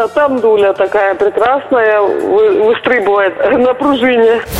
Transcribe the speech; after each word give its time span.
А 0.00 0.08
там 0.08 0.40
Дуля 0.40 0.72
такая 0.72 1.14
прекрасная, 1.14 2.00
вы- 2.00 2.64
выстрибывает 2.64 3.36
на 3.58 3.74
пружине. 3.74 4.40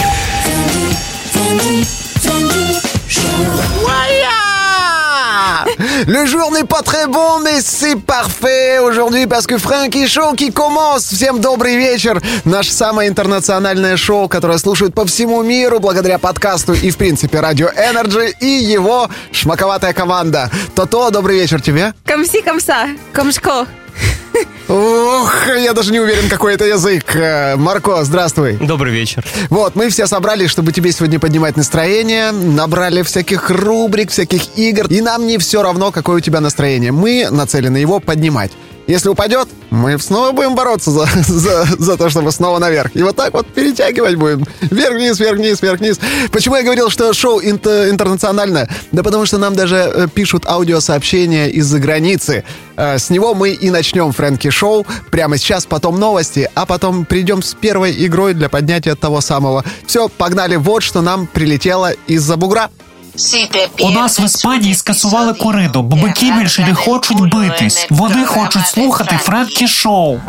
Le 6.07 6.27
jour 6.27 6.53
n'est 6.53 6.65
pas 6.65 6.83
très 6.83 7.07
bon, 7.07 7.39
mais 7.43 7.61
c'est 7.63 7.97
parfait 7.97 8.79
aujourd'hui 8.81 9.27
parce 9.27 9.47
que 9.47 9.57
Фрэнки 9.57 10.07
Шоу 10.07 10.35
qui 10.35 10.53
commence. 10.53 11.07
Всем 11.11 11.41
добрый 11.41 11.77
вечер. 11.77 12.21
Наше 12.45 12.73
самое 12.73 13.09
интернациональное 13.09 13.97
шоу, 13.97 14.29
которое 14.29 14.59
слушают 14.59 14.95
по 14.95 15.07
всему 15.07 15.43
миру 15.43 15.81
благодаря 15.81 16.19
подкасту 16.19 16.75
и, 16.75 16.91
в 16.91 16.99
принципе, 16.99 17.41
радио 17.41 17.69
Energy 17.69 18.35
и 18.41 18.47
его 18.47 19.09
шмаковатая 19.33 19.95
команда. 19.95 20.51
То-то, 20.75 21.11
добрый 21.11 21.41
вечер 21.41 21.63
тебе. 21.63 21.95
Комси 22.05 22.43
комса, 22.43 22.89
комшко. 23.15 23.67
Ох, 24.75 25.49
я 25.59 25.73
даже 25.73 25.91
не 25.91 25.99
уверен, 25.99 26.29
какой 26.29 26.55
это 26.55 26.65
язык. 26.65 27.17
Э, 27.17 27.57
Марко, 27.57 28.05
здравствуй. 28.05 28.53
Добрый 28.53 28.93
вечер. 28.93 29.25
Вот, 29.49 29.75
мы 29.75 29.89
все 29.89 30.07
собрались, 30.07 30.49
чтобы 30.51 30.71
тебе 30.71 30.93
сегодня 30.93 31.19
поднимать 31.19 31.57
настроение, 31.57 32.31
набрали 32.31 33.03
всяких 33.03 33.51
рубрик, 33.51 34.11
всяких 34.11 34.57
игр, 34.57 34.87
и 34.87 35.01
нам 35.01 35.27
не 35.27 35.39
все 35.39 35.63
равно, 35.63 35.91
какое 35.91 36.19
у 36.19 36.21
тебя 36.21 36.39
настроение. 36.39 36.93
Мы 36.93 37.27
нацелены 37.33 37.79
его 37.79 37.99
поднимать. 37.99 38.53
Если 38.87 39.09
упадет, 39.09 39.49
мы 39.71 39.97
снова 40.01 40.33
будем 40.33 40.55
бороться 40.57 40.91
за, 40.91 41.07
за, 41.27 41.65
за 41.79 41.97
то, 41.97 42.09
чтобы 42.09 42.31
снова 42.33 42.59
наверх. 42.59 42.91
И 42.95 43.03
вот 43.03 43.15
так 43.17 43.33
вот 43.35 43.47
перетягивать 43.49 44.15
будем. 44.17 44.47
Вверх-вниз, 44.63 45.19
вверх-вниз, 45.19 45.63
вверх-вниз. 45.63 45.99
Почему 46.33 46.57
я 46.57 46.63
говорил, 46.63 46.91
что 46.91 47.13
шоу 47.13 47.41
интер- 47.41 47.91
интернациональное? 47.91 48.69
Да 48.93 49.03
потому 49.03 49.27
что 49.27 49.39
нам 49.39 49.55
даже 49.55 49.77
э, 49.77 50.07
пишут 50.13 50.45
аудиосообщения 50.47 51.49
из-за 51.51 51.79
границы. 51.79 52.43
Э, 52.77 52.99
С 52.99 53.11
него 53.11 53.35
мы 53.35 53.51
и 53.51 53.71
начнем 53.71 54.11
Фрэнки 54.13 54.51
Шоу 54.51 54.60
Прямо 55.12 55.38
сейчас, 55.38 55.66
потом 55.66 56.00
новости, 56.00 56.50
а 56.56 56.66
потом 56.66 57.06
придем 57.06 57.42
с 57.42 57.54
первой 57.54 58.06
игрой 58.06 58.34
для 58.34 58.50
поднятия 58.50 58.96
того 58.96 59.22
самого. 59.22 59.64
Все, 59.86 60.10
погнали. 60.10 60.56
Вот 60.56 60.84
что 60.84 61.02
нам 61.02 61.28
прилетело 61.28 61.92
из-за 62.08 62.38
бугра. 62.38 62.70
У 63.80 63.90
нас 63.90 64.20
в 64.20 64.24
Іспанії 64.26 64.76
скасували 64.76 65.34
кориду, 65.34 65.82
бо 65.82 65.96
бики 65.96 66.32
більше 66.32 66.66
не 66.68 66.74
хочуть 66.74 67.34
битись. 67.34 67.88
Вони 67.90 68.26
хочуть 68.26 68.68
слухати 68.68 69.20
Френкі 69.24 69.68
Шоу. 69.68 70.20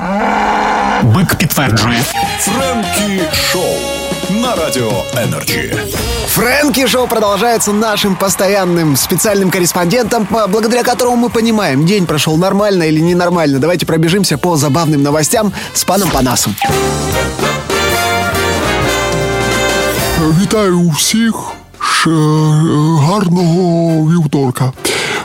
Бик 1.02 1.34
підтверджує. 1.34 1.98
Фрэнки 2.40 3.20
Шоу 3.52 3.96
на 4.30 4.54
Радио 4.56 4.90
Энерджи. 5.14 5.74
Фрэнки 6.28 6.86
Шоу 6.86 7.06
продолжается 7.06 7.72
нашим 7.72 8.16
постоянным 8.16 8.96
специальным 8.96 9.50
корреспондентом, 9.50 10.26
по- 10.26 10.46
благодаря 10.46 10.82
которому 10.82 11.16
мы 11.16 11.30
понимаем, 11.30 11.86
день 11.86 12.06
прошел 12.06 12.36
нормально 12.36 12.82
или 12.84 13.00
ненормально. 13.00 13.58
Давайте 13.58 13.86
пробежимся 13.86 14.36
по 14.38 14.56
забавным 14.56 15.02
новостям 15.02 15.52
с 15.72 15.84
паном 15.84 16.10
Панасом. 16.10 16.54
Вітаю 20.42 20.80
усіх. 20.80 21.34
Ш- 21.80 22.10
е, 22.10 22.14
Гарного 23.00 24.10
вівторка. 24.10 24.72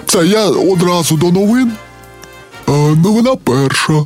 Це 0.08 0.26
я 0.26 0.46
одразу 0.46 1.16
до 1.18 1.32
новин. 1.32 1.72
Е, 2.69 2.73
Новина 2.73 3.37
перша. 3.37 4.05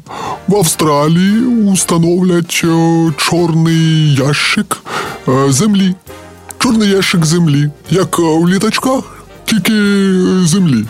В 0.48 0.56
Австралії 0.56 1.41
установлять 1.72 2.61
е, 2.64 3.12
чорний 3.17 4.14
ящик 4.14 4.83
е, 5.28 5.52
землі. 5.52 5.94
Чорний 6.58 6.89
ящик 6.89 7.27
землі. 7.27 7.70
Як 7.91 8.19
у 8.19 8.48
літачках, 8.48 9.02
тільки 9.44 9.72
землі. 10.47 10.84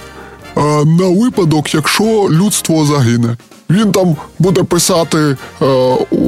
На 0.84 1.08
випадок, 1.08 1.74
якщо 1.74 2.28
людство 2.30 2.84
загине. 2.84 3.36
Він 3.69 3.91
там 3.91 4.15
буде 4.39 4.63
писати, 4.63 5.17
е, 5.17 5.65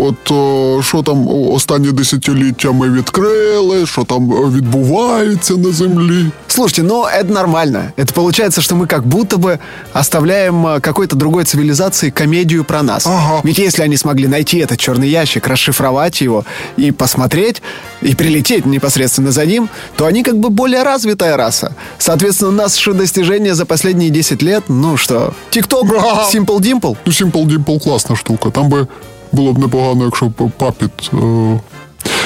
от 0.02 0.32
е, 0.32 0.84
що 0.84 1.02
там 1.04 1.28
останні 1.28 1.92
десятиліття 1.92 2.72
ми 2.72 2.90
відкрили, 2.90 3.86
що 3.86 4.04
там 4.04 4.30
відбувається 4.30 5.54
на 5.54 5.72
землі. 5.72 6.26
Слушайте, 6.48 6.84
ну 6.84 7.04
это 7.04 7.32
нормально. 7.32 7.92
Это 7.98 8.14
получается, 8.14 8.62
что 8.62 8.76
мы 8.76 8.88
как 8.88 9.06
будто 9.06 9.38
бы 9.38 9.60
оставляем 9.94 10.68
э, 10.68 10.80
какой-то 10.82 11.16
другой 11.16 11.44
цивилизации 11.44 12.10
комедию 12.10 12.64
про 12.64 12.84
нас. 12.84 13.08
Ага. 13.08 13.42
Ведь 13.44 13.60
если 13.60 13.84
они 13.84 13.98
смогли 13.98 14.28
найти 14.28 14.58
этот 14.58 14.80
черный 14.80 15.10
ящик, 15.10 15.48
расшифровать 15.48 16.22
его 16.22 16.44
и 16.80 16.92
посмотреть, 16.92 17.62
и 18.02 18.16
прилететь 18.16 18.66
непосредственно 18.66 19.32
за 19.32 19.46
ним, 19.46 19.70
то 19.96 20.06
они 20.06 20.24
как 20.24 20.36
бы 20.36 20.50
более 20.50 20.84
развитая 20.84 21.38
раса. 21.38 21.76
Соответственно, 22.00 22.52
наши 22.52 22.94
достижения 22.94 23.54
за 23.54 23.66
последние 23.66 24.10
10 24.10 24.42
лет, 24.42 24.64
ну 24.70 24.98
что, 24.98 25.34
ТикТок, 25.52 25.86
Ага. 25.98 26.26
Simple 26.34 26.60
Dimple. 26.60 26.98
Ну, 27.06 27.12
Simple 27.33 27.47
Dimple 27.47 27.85
класна 27.85 28.17
штука. 28.17 28.51
Там 28.51 28.69
би 28.69 28.87
було 29.33 29.53
б 29.53 29.59
непогано, 29.59 30.05
якщо 30.05 30.27
б 30.27 30.51
папіт. 30.57 31.11
Е... 31.15 31.61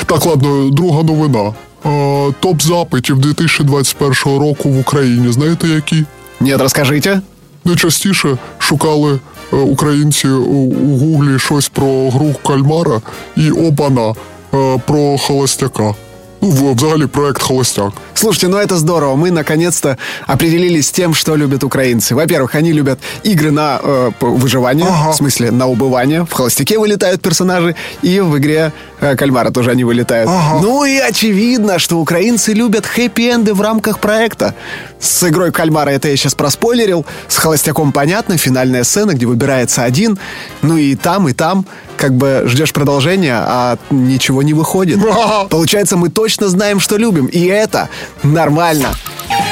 Так, 0.07 0.27
ладно, 0.27 0.71
друга 0.71 1.03
новина. 1.03 1.53
Е, 1.87 2.33
топ 2.41 2.63
запитів 2.63 3.19
2021 3.19 4.39
року 4.41 4.69
в 4.69 4.79
Україні. 4.81 5.33
Знаєте 5.33 5.69
які? 5.69 6.05
Нет, 6.41 6.61
расскажите. 6.61 7.21
Найчастіше 7.65 8.37
шукали 8.59 9.19
е, 9.53 9.57
українці 9.57 10.29
у, 10.29 10.55
у 10.55 10.99
гуглі 10.99 11.39
щось 11.39 11.69
про 11.69 12.11
гру 12.11 12.35
кальмара 12.47 13.01
і 13.37 13.51
обана 13.51 14.15
е, 14.55 14.81
про 14.87 15.19
холостяка. 15.19 15.95
Ну, 16.41 16.49
в- 16.51 16.75
взагалі 16.75 17.07
проект 17.07 17.43
Холостяк. 17.43 17.93
Слушайте, 18.15 18.49
ну 18.49 18.57
это 18.57 18.75
здорово. 18.77 19.15
Мы 19.17 19.31
наконец-то 19.31 19.97
определились 20.27 20.87
с 20.87 20.91
тем, 20.91 21.15
что 21.15 21.37
любят 21.37 21.65
украинцы. 21.65 22.15
Во-первых, 22.15 22.55
они 22.55 22.73
любят 22.73 22.99
игры 23.25 23.51
на 23.51 23.81
э, 23.85 24.11
выживание, 24.21 24.87
Ага. 24.89 25.11
в 25.11 25.17
смысле 25.17 25.51
на 25.51 25.67
убывание. 25.67 26.23
В 26.23 26.33
холостяке 26.33 26.79
вылетают 26.79 27.21
персонажи, 27.23 27.75
и 28.05 28.21
в 28.21 28.37
игре 28.39 28.73
кальмара 29.01 29.51
тоже 29.51 29.71
они 29.71 29.85
вылетают. 29.85 30.29
Ага. 30.29 30.61
Ну 30.63 30.85
и 30.85 30.99
очевидно, 30.99 31.79
что 31.79 31.99
украинцы 31.99 32.53
любят 32.53 32.87
хэппи-энды 32.87 33.55
в 33.55 33.61
рамках 33.61 33.99
проекта. 33.99 34.55
С 35.01 35.29
игрой 35.29 35.53
кальмара 35.53 35.91
это 35.91 36.09
я 36.09 36.17
сейчас 36.17 36.35
проспойлерил. 36.35 37.05
С 37.29 37.37
холостяком 37.37 37.93
понятно, 37.93 38.37
финальная 38.37 38.85
сцена, 38.85 39.13
где 39.13 39.27
выбирается 39.27 39.85
один. 39.85 40.19
Ну 40.63 40.77
и 40.77 40.95
там, 40.95 41.29
и 41.29 41.33
там 41.33 41.67
как 41.97 42.15
бы 42.15 42.45
ждешь 42.47 42.73
продолжения, 42.73 43.37
а 43.39 43.79
ничего 43.91 44.43
не 44.43 44.55
выходит. 44.55 44.99
Ага. 44.99 45.49
Получается, 45.49 45.97
мы 45.97 46.09
точно 46.09 46.49
знаем, 46.49 46.81
что 46.81 46.97
любим. 46.97 47.27
И 47.27 47.45
это 47.47 47.89
нормально. 48.23 48.95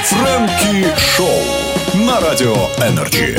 Фрэнки 0.05 0.87
Шоу 1.17 1.64
на 1.95 2.21
Радио 2.21 2.55
Energy. 2.79 3.39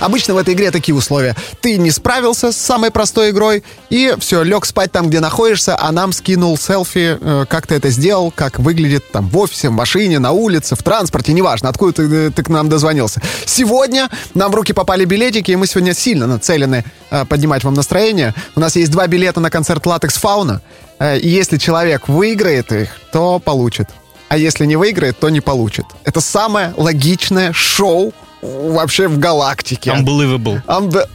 Обычно 0.00 0.34
в 0.34 0.36
этой 0.36 0.54
игре 0.54 0.70
такие 0.70 0.94
условия. 0.94 1.34
Ты 1.60 1.78
не 1.78 1.90
справился 1.90 2.52
с 2.52 2.56
самой 2.56 2.90
простой 2.90 3.30
игрой, 3.30 3.64
и 3.88 4.14
все, 4.18 4.42
лег 4.42 4.66
спать 4.66 4.92
там, 4.92 5.08
где 5.08 5.20
находишься, 5.20 5.76
а 5.78 5.90
нам 5.92 6.12
скинул 6.12 6.58
селфи, 6.58 7.16
э, 7.18 7.44
как 7.48 7.66
ты 7.66 7.76
это 7.76 7.88
сделал, 7.88 8.30
как 8.30 8.58
выглядит 8.58 9.10
там 9.10 9.28
в 9.28 9.38
офисе, 9.38 9.70
в 9.70 9.72
машине, 9.72 10.18
на 10.18 10.32
улице, 10.32 10.76
в 10.76 10.82
транспорте, 10.82 11.32
неважно, 11.32 11.70
откуда 11.70 11.92
ты, 11.92 12.02
э, 12.02 12.30
ты 12.30 12.42
к 12.42 12.48
нам 12.48 12.68
дозвонился. 12.68 13.22
Сегодня 13.46 14.10
нам 14.34 14.52
в 14.52 14.54
руки 14.54 14.72
попали 14.72 15.04
билетики, 15.04 15.52
и 15.52 15.56
мы 15.56 15.66
сегодня 15.66 15.94
сильно 15.94 16.26
нацелены 16.26 16.84
э, 17.10 17.24
поднимать 17.24 17.64
вам 17.64 17.74
настроение. 17.74 18.34
У 18.54 18.60
нас 18.60 18.76
есть 18.76 18.90
два 18.90 19.06
билета 19.06 19.40
на 19.40 19.50
концерт 19.50 19.86
«Latexfauna», 19.86 20.60
и 21.00 21.28
если 21.28 21.58
человек 21.58 22.08
выиграет 22.08 22.70
их, 22.70 22.88
то 23.12 23.38
получит. 23.38 23.88
А 24.28 24.36
если 24.36 24.64
не 24.66 24.76
выиграет, 24.76 25.18
то 25.18 25.28
не 25.28 25.40
получит. 25.40 25.86
Это 26.04 26.20
самое 26.20 26.72
логичное 26.76 27.52
шоу 27.52 28.12
вообще 28.42 29.08
в 29.08 29.18
галактике. 29.18 29.90
Unbelievable. 29.90 30.60
Амб- 30.66 31.08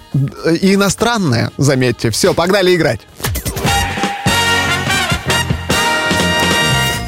И 0.61 0.73
иностранное, 0.75 1.51
заметьте. 1.57 2.09
Все, 2.11 2.33
погнали 2.33 2.75
играть. 2.75 3.01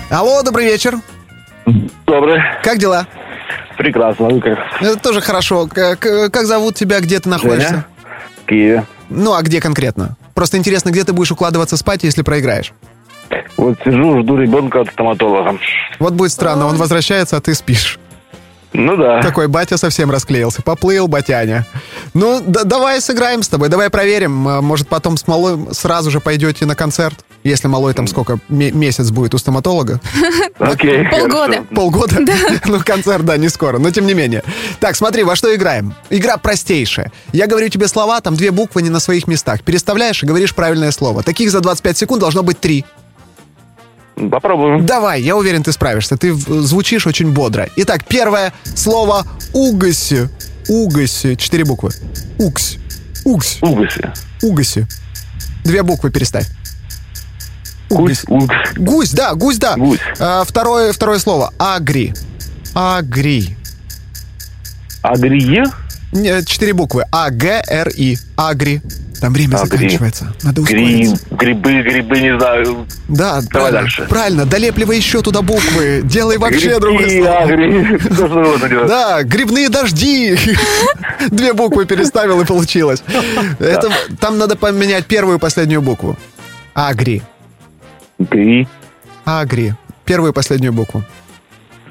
Алло, 0.09 0.43
добрый 0.43 0.65
вечер. 0.65 0.97
Добрый. 2.05 2.39
Как 2.63 2.77
дела? 2.77 3.07
Прекрасно. 3.77 4.27
Вы 4.29 4.41
как? 4.41 4.59
Это 4.81 4.97
тоже 4.97 5.21
хорошо. 5.21 5.67
Как, 5.67 5.99
как 5.99 6.45
зовут 6.45 6.75
тебя, 6.75 6.99
где 6.99 7.19
ты 7.19 7.29
находишься? 7.29 7.69
Женя? 7.69 7.85
В 8.43 8.49
Киеве. 8.49 8.85
Ну, 9.09 9.33
а 9.33 9.41
где 9.41 9.61
конкретно? 9.61 10.17
Просто 10.35 10.57
интересно, 10.57 10.89
где 10.91 11.03
ты 11.03 11.13
будешь 11.13 11.31
укладываться 11.31 11.77
спать, 11.77 12.03
если 12.03 12.21
проиграешь? 12.21 12.73
Вот 13.57 13.77
сижу, 13.83 14.21
жду 14.21 14.37
ребенка 14.37 14.81
от 14.81 14.89
стоматолога. 14.89 15.57
Вот 15.99 16.13
будет 16.13 16.31
странно, 16.31 16.67
он 16.67 16.77
возвращается, 16.77 17.37
а 17.37 17.41
ты 17.41 17.53
спишь. 17.53 17.99
Ну 18.73 18.95
да. 18.95 19.21
Такой 19.21 19.49
батя 19.49 19.75
совсем 19.75 20.09
расклеился. 20.11 20.61
Поплыл 20.61 21.09
батяня. 21.09 21.65
Ну, 22.13 22.41
да- 22.45 22.63
давай 22.63 23.01
сыграем 23.01 23.43
с 23.43 23.49
тобой, 23.49 23.67
давай 23.67 23.89
проверим. 23.89 24.47
А, 24.47 24.61
Может, 24.61 24.87
потом 24.87 25.17
с 25.17 25.27
малой 25.27 25.73
сразу 25.73 26.09
же 26.09 26.21
пойдете 26.21 26.65
на 26.65 26.73
концерт? 26.73 27.25
Если 27.43 27.67
малой 27.67 27.93
там 27.93 28.07
сколько, 28.07 28.39
ме- 28.47 28.71
месяц 28.71 29.09
будет 29.11 29.33
у 29.33 29.37
стоматолога? 29.39 29.99
Окей. 30.59 31.05
Полгода. 31.09 31.63
Полгода? 31.75 32.15
Ну, 32.65 32.79
концерт, 32.79 33.25
да, 33.25 33.35
не 33.35 33.49
скоро, 33.49 33.77
но 33.77 33.91
тем 33.91 34.05
не 34.05 34.13
менее. 34.13 34.41
Так, 34.79 34.95
смотри, 34.95 35.23
во 35.23 35.35
что 35.35 35.53
играем? 35.53 35.93
Игра 36.09 36.37
простейшая. 36.37 37.11
Я 37.33 37.47
говорю 37.47 37.67
тебе 37.67 37.89
слова, 37.89 38.21
там 38.21 38.35
две 38.35 38.51
буквы 38.51 38.83
не 38.83 38.89
на 38.89 39.01
своих 39.01 39.27
местах. 39.27 39.63
Переставляешь 39.63 40.23
и 40.23 40.25
говоришь 40.25 40.55
правильное 40.55 40.91
слово. 40.91 41.23
Таких 41.23 41.51
за 41.51 41.59
25 41.59 41.97
секунд 41.97 42.21
должно 42.21 42.41
быть 42.41 42.61
три. 42.61 42.85
Попробуем. 44.29 44.85
Давай, 44.85 45.21
я 45.21 45.35
уверен, 45.35 45.63
ты 45.63 45.71
справишься. 45.71 46.17
Ты 46.17 46.33
звучишь 46.33 47.07
очень 47.07 47.31
бодро. 47.31 47.67
Итак, 47.77 48.05
первое 48.05 48.53
слово 48.75 49.25
«угоси». 49.53 50.29
Угоси. 50.67 51.35
Четыре 51.35 51.65
буквы. 51.65 51.91
Укс. 52.39 52.77
Угсь. 53.25 53.59
Угоси. 53.61 54.11
Угоси. 54.41 54.87
Две 55.63 55.83
буквы 55.83 56.11
переставь. 56.11 56.47
Гусь, 57.89 58.23
уг. 58.27 58.49
Гусь, 58.77 59.11
да, 59.11 59.33
гусь, 59.33 59.57
да. 59.57 59.75
Гусь. 59.75 59.99
А, 60.19 60.43
второе, 60.45 60.93
второе 60.93 61.19
слово. 61.19 61.53
Агри. 61.57 62.13
Агри. 62.73 63.57
Агрие? 65.01 65.65
Не, 66.13 66.43
Четыре 66.45 66.73
буквы. 66.73 67.05
А, 67.11 67.29
Г, 67.29 67.61
Р, 67.67 67.89
И. 67.89 68.17
Агри. 68.37 68.81
Там 69.21 69.33
время 69.33 69.57
Агри. 69.57 69.69
заканчивается. 69.69 70.33
Надо 70.41 70.63
Гри, 70.63 71.05
ускориться. 71.05 71.35
грибы, 71.35 71.81
грибы, 71.83 72.19
не 72.19 72.35
знаю. 72.39 72.87
Да, 73.07 73.39
правильно. 73.51 73.81
дальше. 73.81 74.07
Правильно. 74.09 74.45
Долепливай 74.47 74.97
еще 74.97 75.21
туда 75.21 75.43
буквы. 75.43 76.01
Делай 76.03 76.39
вообще 76.39 76.79
другое 76.79 77.05
Грибы, 77.45 77.99
слово. 78.15 78.57
Да, 78.87 79.21
грибные 79.23 79.69
дожди. 79.69 80.35
Две 81.29 81.53
буквы 81.53 81.85
переставил 81.85 82.41
и 82.41 82.45
получилось. 82.45 83.03
Это, 83.59 83.91
там 84.19 84.39
надо 84.39 84.55
поменять 84.55 85.05
первую 85.05 85.37
и 85.37 85.39
последнюю 85.39 85.83
букву. 85.83 86.17
Агри. 86.73 87.21
Гри. 88.17 88.67
Агри. 89.23 89.73
Первую 90.03 90.31
и 90.31 90.35
последнюю 90.35 90.73
букву. 90.73 91.03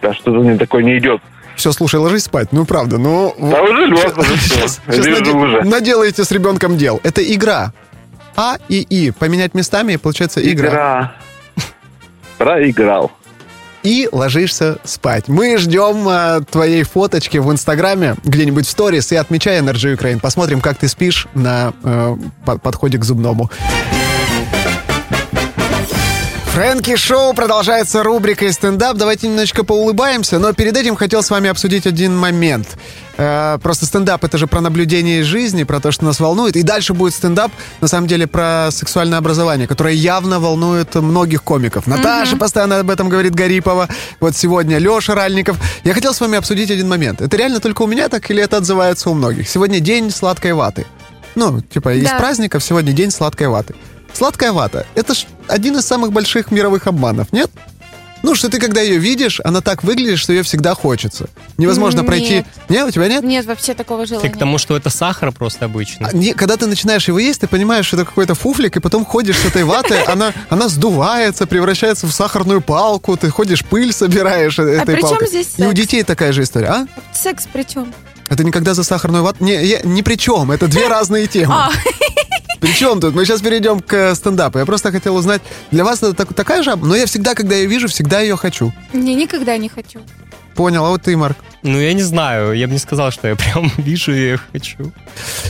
Да 0.02 0.12
что-то 0.14 0.40
мне 0.40 0.56
такое 0.58 0.82
не 0.82 0.98
идет. 0.98 1.20
Все, 1.60 1.72
слушай, 1.72 1.96
ложись 1.96 2.24
спать. 2.24 2.52
Ну, 2.52 2.64
правда, 2.64 2.96
ну... 2.96 3.34
Да 3.38 3.62
уже 3.62 3.84
лёг, 3.84 4.16
уже 4.16 4.34
всё. 4.36 4.54
Сейчас, 4.54 4.80
сейчас 4.90 5.06
наде- 5.06 5.30
уже. 5.32 5.62
наделаете 5.62 6.24
с 6.24 6.30
ребенком 6.30 6.78
дел. 6.78 7.00
Это 7.02 7.22
игра. 7.22 7.74
А 8.34 8.56
и 8.70 8.80
И. 8.80 9.10
Поменять 9.10 9.52
местами, 9.52 9.92
и 9.92 9.96
получается 9.98 10.40
игра. 10.40 10.68
Игра. 10.70 11.12
Проиграл. 12.38 13.12
И 13.82 14.08
ложишься 14.10 14.78
спать. 14.84 15.28
Мы 15.28 15.58
ждем 15.58 16.06
а, 16.08 16.40
твоей 16.50 16.82
фоточки 16.82 17.36
в 17.36 17.52
Инстаграме, 17.52 18.14
где-нибудь 18.24 18.66
в 18.66 18.70
сторис, 18.70 19.12
и 19.12 19.16
отмечай 19.16 19.58
Energy 19.60 19.94
Ukraine. 19.94 20.18
Посмотрим, 20.18 20.62
как 20.62 20.78
ты 20.78 20.88
спишь 20.88 21.26
на 21.34 21.74
э, 21.84 22.16
по- 22.46 22.56
подходе 22.58 22.96
к 22.96 23.04
зубному. 23.04 23.50
Фрэнки 26.54 26.96
Шоу 26.96 27.32
продолжается 27.32 28.02
рубрикой 28.02 28.52
стендап. 28.52 28.96
Давайте 28.96 29.28
немножечко 29.28 29.62
поулыбаемся, 29.62 30.40
но 30.40 30.52
перед 30.52 30.76
этим 30.76 30.96
хотел 30.96 31.22
с 31.22 31.30
вами 31.30 31.48
обсудить 31.48 31.86
один 31.86 32.16
момент. 32.16 32.76
Э, 33.16 33.58
просто 33.62 33.86
стендап 33.86 34.24
это 34.24 34.36
же 34.36 34.48
про 34.48 34.60
наблюдение 34.60 35.20
из 35.20 35.26
жизни, 35.26 35.62
про 35.62 35.78
то, 35.78 35.92
что 35.92 36.04
нас 36.04 36.18
волнует. 36.18 36.56
И 36.56 36.62
дальше 36.62 36.92
будет 36.92 37.14
стендап, 37.14 37.52
на 37.80 37.86
самом 37.86 38.08
деле, 38.08 38.26
про 38.26 38.70
сексуальное 38.72 39.18
образование, 39.18 39.68
которое 39.68 39.94
явно 39.94 40.40
волнует 40.40 40.92
многих 40.96 41.44
комиков. 41.44 41.86
Наташа 41.86 42.36
постоянно 42.36 42.80
об 42.80 42.90
этом 42.90 43.08
говорит 43.08 43.32
Гарипова. 43.36 43.88
Вот 44.18 44.34
сегодня 44.34 44.78
Леша 44.78 45.14
Ральников. 45.14 45.56
Я 45.84 45.94
хотел 45.94 46.12
с 46.12 46.20
вами 46.20 46.36
обсудить 46.36 46.72
один 46.72 46.88
момент. 46.88 47.20
Это 47.20 47.36
реально 47.36 47.60
только 47.60 47.82
у 47.82 47.86
меня 47.86 48.08
так 48.08 48.28
или 48.28 48.42
это 48.42 48.56
отзывается 48.56 49.08
у 49.10 49.14
многих? 49.14 49.48
Сегодня 49.48 49.78
день 49.78 50.10
сладкой 50.10 50.54
ваты. 50.54 50.84
Ну, 51.36 51.60
типа, 51.60 51.94
из 51.94 52.10
Да. 52.10 52.18
праздников 52.18 52.64
сегодня 52.64 52.92
день 52.92 53.12
сладкой 53.12 53.46
ваты. 53.46 53.76
Сладкая 54.12 54.52
вата— 54.52 54.86
это 54.94 55.14
ж 55.14 55.24
один 55.48 55.76
из 55.78 55.86
самых 55.86 56.12
больших 56.12 56.50
мировых 56.50 56.86
обманов, 56.86 57.32
нет? 57.32 57.50
Ну, 58.22 58.34
что 58.34 58.50
ты, 58.50 58.58
когда 58.58 58.82
ее 58.82 58.98
видишь, 58.98 59.40
она 59.44 59.62
так 59.62 59.82
выглядит, 59.82 60.18
что 60.18 60.34
ее 60.34 60.42
всегда 60.42 60.74
хочется. 60.74 61.30
Невозможно 61.56 62.00
Нет. 62.00 62.06
пройти... 62.06 62.44
Нет, 62.68 62.86
у 62.86 62.90
тебя 62.90 63.08
нет? 63.08 63.24
Нет, 63.24 63.46
вообще 63.46 63.72
такого 63.72 64.02
Ты 64.02 64.08
желания. 64.10 64.28
к 64.28 64.36
тому, 64.38 64.58
что 64.58 64.76
это 64.76 64.90
сахар 64.90 65.32
просто 65.32 65.64
обычный. 65.64 66.06
А, 66.06 66.14
не- 66.14 66.34
когда 66.34 66.58
ты 66.58 66.66
начинаешь 66.66 67.08
его 67.08 67.18
есть, 67.18 67.40
ты 67.40 67.46
понимаешь, 67.46 67.86
что 67.86 67.96
это 67.96 68.04
какой-то 68.04 68.34
фуфлик, 68.34 68.76
и 68.76 68.80
потом 68.80 69.06
ходишь 69.06 69.38
с 69.38 69.46
этой 69.46 69.64
ватой, 69.64 70.02
она, 70.06 70.34
она 70.50 70.68
сдувается, 70.68 71.46
превращается 71.46 72.06
в 72.06 72.12
сахарную 72.12 72.60
палку, 72.60 73.16
ты 73.16 73.30
ходишь, 73.30 73.64
пыль 73.64 73.90
собираешь 73.90 74.58
э- 74.58 74.64
этой 74.64 74.96
при 74.96 75.00
чем 75.00 75.08
палкой. 75.08 75.28
здесь 75.28 75.54
И 75.56 75.62
у 75.62 75.68
секс? 75.68 75.74
детей 75.80 76.02
такая 76.02 76.32
же 76.32 76.42
история, 76.42 76.68
а? 76.68 76.86
Секс 77.14 77.46
при 77.50 77.62
чем? 77.62 77.90
Это 78.28 78.44
никогда 78.44 78.74
за 78.74 78.84
сахарную 78.84 79.24
вату... 79.24 79.42
Не, 79.42 79.64
я- 79.64 79.80
ни 79.82 80.02
при 80.02 80.16
чем, 80.16 80.50
это 80.52 80.68
две 80.68 80.88
разные 80.88 81.26
темы. 81.26 81.54
При 82.60 82.72
чем 82.72 83.00
тут? 83.00 83.14
Мы 83.14 83.24
сейчас 83.24 83.40
перейдем 83.40 83.80
к 83.80 83.92
э, 83.94 84.14
стендапу. 84.14 84.58
Я 84.58 84.66
просто 84.66 84.92
хотел 84.92 85.16
узнать, 85.16 85.40
для 85.70 85.84
вас 85.84 85.98
это 86.02 86.12
так- 86.14 86.34
такая 86.34 86.62
же, 86.62 86.76
но 86.76 86.94
я 86.94 87.06
всегда, 87.06 87.34
когда 87.34 87.54
ее 87.56 87.66
вижу, 87.66 87.88
всегда 87.88 88.20
ее 88.20 88.36
хочу. 88.36 88.72
Не, 88.92 89.14
никогда 89.14 89.56
не 89.56 89.68
хочу. 89.68 90.00
Понял, 90.54 90.84
а 90.84 90.90
вот 90.90 91.02
ты, 91.02 91.16
Марк. 91.16 91.36
Ну, 91.62 91.78
я 91.80 91.92
не 91.94 92.02
знаю, 92.02 92.52
я 92.54 92.66
бы 92.66 92.72
не 92.74 92.78
сказал, 92.78 93.10
что 93.10 93.28
я 93.28 93.36
прям 93.36 93.70
вижу 93.78 94.12
и 94.12 94.36
хочу. 94.52 94.92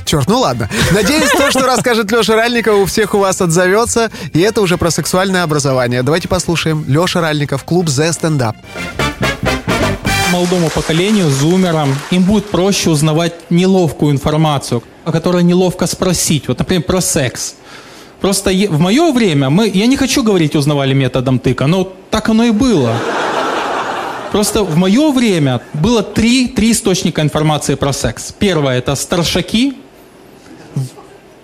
Черт, 0.04 0.28
ну 0.28 0.38
ладно. 0.40 0.68
Надеюсь, 0.92 1.30
то, 1.30 1.50
что 1.50 1.66
расскажет 1.66 2.10
Леша 2.12 2.36
Ральников, 2.36 2.74
у 2.76 2.84
всех 2.84 3.14
у 3.14 3.18
вас 3.18 3.40
отзовется. 3.40 4.10
И 4.32 4.40
это 4.40 4.60
уже 4.60 4.76
про 4.76 4.90
сексуальное 4.90 5.42
образование. 5.42 6.02
Давайте 6.02 6.28
послушаем. 6.28 6.84
Леша 6.86 7.20
Ральников, 7.20 7.64
клуб 7.64 7.86
The 7.86 8.10
Stand 8.10 8.38
Up. 8.38 8.54
Молодому 10.32 10.70
поколению, 10.70 11.30
зумерам, 11.30 11.94
им 12.10 12.22
будет 12.22 12.50
проще 12.50 12.90
узнавать 12.90 13.34
неловкую 13.50 14.12
информацию, 14.12 14.82
о 15.04 15.12
которой 15.12 15.42
неловко 15.42 15.86
спросить. 15.86 16.48
Вот, 16.48 16.58
например, 16.58 16.82
про 16.84 17.00
секс. 17.00 17.54
Просто 18.20 18.50
в 18.50 18.78
мое 18.78 19.12
время 19.12 19.50
мы, 19.50 19.68
я 19.68 19.86
не 19.86 19.96
хочу 19.96 20.22
говорить, 20.22 20.54
узнавали 20.54 20.92
методом 20.92 21.38
тыка, 21.38 21.66
но 21.66 21.92
так 22.10 22.28
оно 22.28 22.44
и 22.44 22.50
было. 22.50 22.94
Просто 24.30 24.62
в 24.62 24.76
мое 24.76 25.10
время 25.10 25.60
было 25.72 26.02
три, 26.02 26.46
три 26.46 26.72
источника 26.72 27.22
информации 27.22 27.74
про 27.74 27.92
секс. 27.92 28.32
Первое 28.38 28.78
это 28.78 28.94
старшаки, 28.94 29.74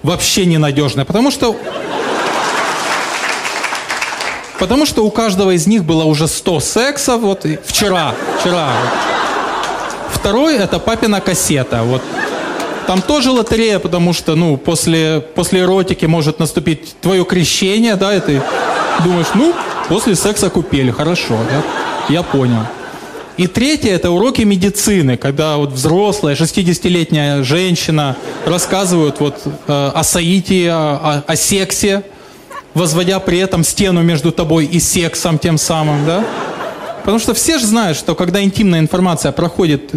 вообще 0.03 0.47
ненадежное, 0.47 1.05
потому 1.05 1.31
что 1.31 1.57
Потому 4.67 4.85
что 4.85 5.05
у 5.05 5.13
каждого 5.13 5.53
из 5.53 5.69
них 5.69 5.85
было 5.85 6.03
уже 6.03 6.27
100 6.27 6.59
сексов, 6.59 7.21
вот 7.21 7.47
и 7.47 7.57
вчера, 7.65 8.17
вчера. 8.41 8.73
Второй 10.11 10.57
это 10.57 10.81
папина 10.81 11.21
кассета, 11.21 11.85
вот. 11.85 12.03
Там 12.89 13.01
тоже 13.01 13.31
лотерея, 13.31 13.79
потому 13.79 14.13
что, 14.13 14.35
ну, 14.35 14.57
после, 14.57 15.21
после 15.37 15.61
эротики 15.61 16.07
может 16.07 16.41
наступить 16.41 16.97
твое 17.01 17.25
крещение, 17.25 17.95
да, 17.95 18.13
и 18.17 18.19
ты 18.19 18.43
думаешь, 19.05 19.29
ну, 19.35 19.55
после 19.89 20.17
секса 20.17 20.51
купили, 20.51 20.91
хорошо, 20.91 21.39
я, 22.09 22.17
я 22.17 22.23
понял. 22.25 22.63
И 23.37 23.47
третье 23.47 23.93
это 23.93 24.11
уроки 24.11 24.43
медицины, 24.43 25.17
когда 25.17 25.59
вот 25.59 25.71
взрослая 25.75 26.35
60-летняя 26.35 27.45
женщина 27.45 28.17
рассказывают 28.45 29.21
вот 29.21 29.43
э, 29.45 29.91
о 29.95 30.03
соитии, 30.03 30.67
о, 30.67 30.97
о- 30.97 31.25
о 31.25 31.37
сексе, 31.37 32.03
возводя 32.77 33.19
при 33.21 33.39
этом 33.39 33.65
стену 33.65 34.03
между 34.03 34.31
тобой 34.31 34.67
и 34.67 34.79
сексом 34.79 35.39
тем 35.39 35.57
самым, 35.57 36.05
да? 36.05 36.25
Потому 36.99 37.19
что 37.19 37.35
все 37.35 37.59
же 37.59 37.67
знают, 37.67 37.97
что 37.97 38.15
когда 38.15 38.43
интимная 38.43 38.81
информация 38.81 39.33
проходит 39.33 39.93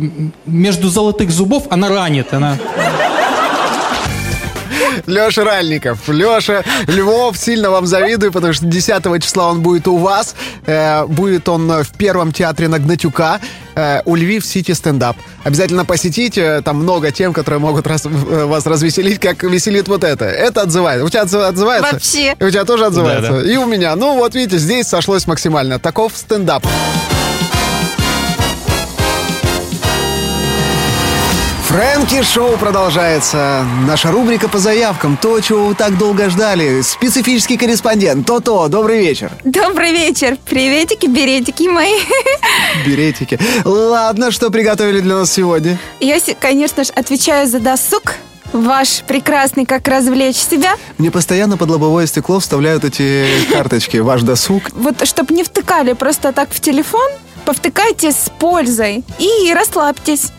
между 0.45 0.89
золотых 0.89 1.29
зубов, 1.29 1.67
она 1.69 1.89
ранит, 1.89 2.33
она... 2.33 2.57
Леша 5.07 5.43
Ральников. 5.43 6.07
Леша 6.09 6.63
Львов, 6.87 7.37
сильно 7.37 7.69
вам 7.71 7.85
завидую, 7.85 8.31
потому 8.31 8.53
что 8.53 8.65
10 8.65 9.19
числа 9.21 9.49
он 9.49 9.61
будет 9.61 9.87
у 9.87 9.97
вас. 9.97 10.35
Э, 10.65 11.05
будет 11.05 11.47
он 11.49 11.67
в 11.83 11.89
первом 11.97 12.31
театре 12.31 12.67
на 12.67 12.79
Гнатюка. 12.79 13.39
э, 13.75 14.01
у 14.05 14.15
Львив 14.15 14.45
Сити 14.45 14.73
стендап. 14.73 15.15
Обязательно 15.45 15.85
посетите, 15.85 16.61
там 16.61 16.77
много 16.83 17.11
тем, 17.11 17.31
которые 17.33 17.61
могут 17.61 17.87
раз- 17.87 18.05
э, 18.05 18.09
вас 18.45 18.65
развеселить, 18.65 19.19
как 19.19 19.41
веселит 19.43 19.87
вот 19.87 20.03
это. 20.03 20.25
Это 20.25 20.63
отзывается. 20.63 21.05
У 21.05 21.09
тебя 21.09 21.23
отзыв- 21.23 21.47
отзывается? 21.47 21.93
Вообще. 21.93 22.35
И 22.39 22.43
у 22.43 22.49
тебя 22.49 22.65
тоже 22.65 22.85
отзывается? 22.85 23.31
Да, 23.31 23.41
да. 23.41 23.49
И 23.51 23.55
у 23.57 23.65
меня. 23.65 23.95
Ну 23.95 24.15
вот 24.17 24.35
видите, 24.35 24.57
здесь 24.57 24.87
сошлось 24.87 25.27
максимально. 25.27 25.79
Таков 25.79 26.11
стендап. 26.15 26.65
Фрэнки 31.69 32.23
Шоу 32.23 32.57
продолжается. 32.57 33.63
Наша 33.85 34.09
рубрика 34.09 34.49
по 34.49 34.57
заявкам. 34.57 35.15
То, 35.21 35.39
чего 35.39 35.65
вы 35.67 35.75
так 35.75 35.99
долго 35.99 36.27
ждали. 36.31 36.81
Специфический 36.81 37.57
корреспондент. 37.57 38.25
То-то. 38.25 38.67
Добрый 38.69 39.01
вечер. 39.01 39.31
Добрый 39.43 39.91
вечер. 39.91 40.35
Приветики, 40.49 41.05
беретики 41.05 41.67
мои. 41.67 41.93
Беретики. 42.87 43.37
Ладно, 43.65 44.31
что 44.31 44.49
приготовили 44.49 45.01
для 45.01 45.17
нас 45.17 45.31
сегодня? 45.31 45.77
Я, 45.99 46.17
конечно 46.39 46.83
же, 46.83 46.91
отвечаю 46.93 47.47
за 47.47 47.59
досуг. 47.59 48.15
Ваш 48.51 49.03
прекрасный, 49.03 49.67
как 49.67 49.87
развлечь 49.87 50.37
себя. 50.37 50.73
Мне 50.97 51.11
постоянно 51.11 51.55
под 51.55 51.69
лобовое 51.69 52.07
стекло 52.07 52.39
вставляют 52.39 52.83
эти 52.83 53.27
карточки. 53.51 53.97
Ваш 53.97 54.23
досуг. 54.23 54.63
Вот, 54.73 55.07
чтобы 55.07 55.35
не 55.35 55.43
втыкали 55.43 55.93
просто 55.93 56.33
так 56.33 56.49
в 56.51 56.59
телефон, 56.61 57.11
повтыкайте 57.45 58.11
с 58.11 58.31
пользой 58.39 59.03
и 59.19 59.53
расслабьтесь. 59.53 60.31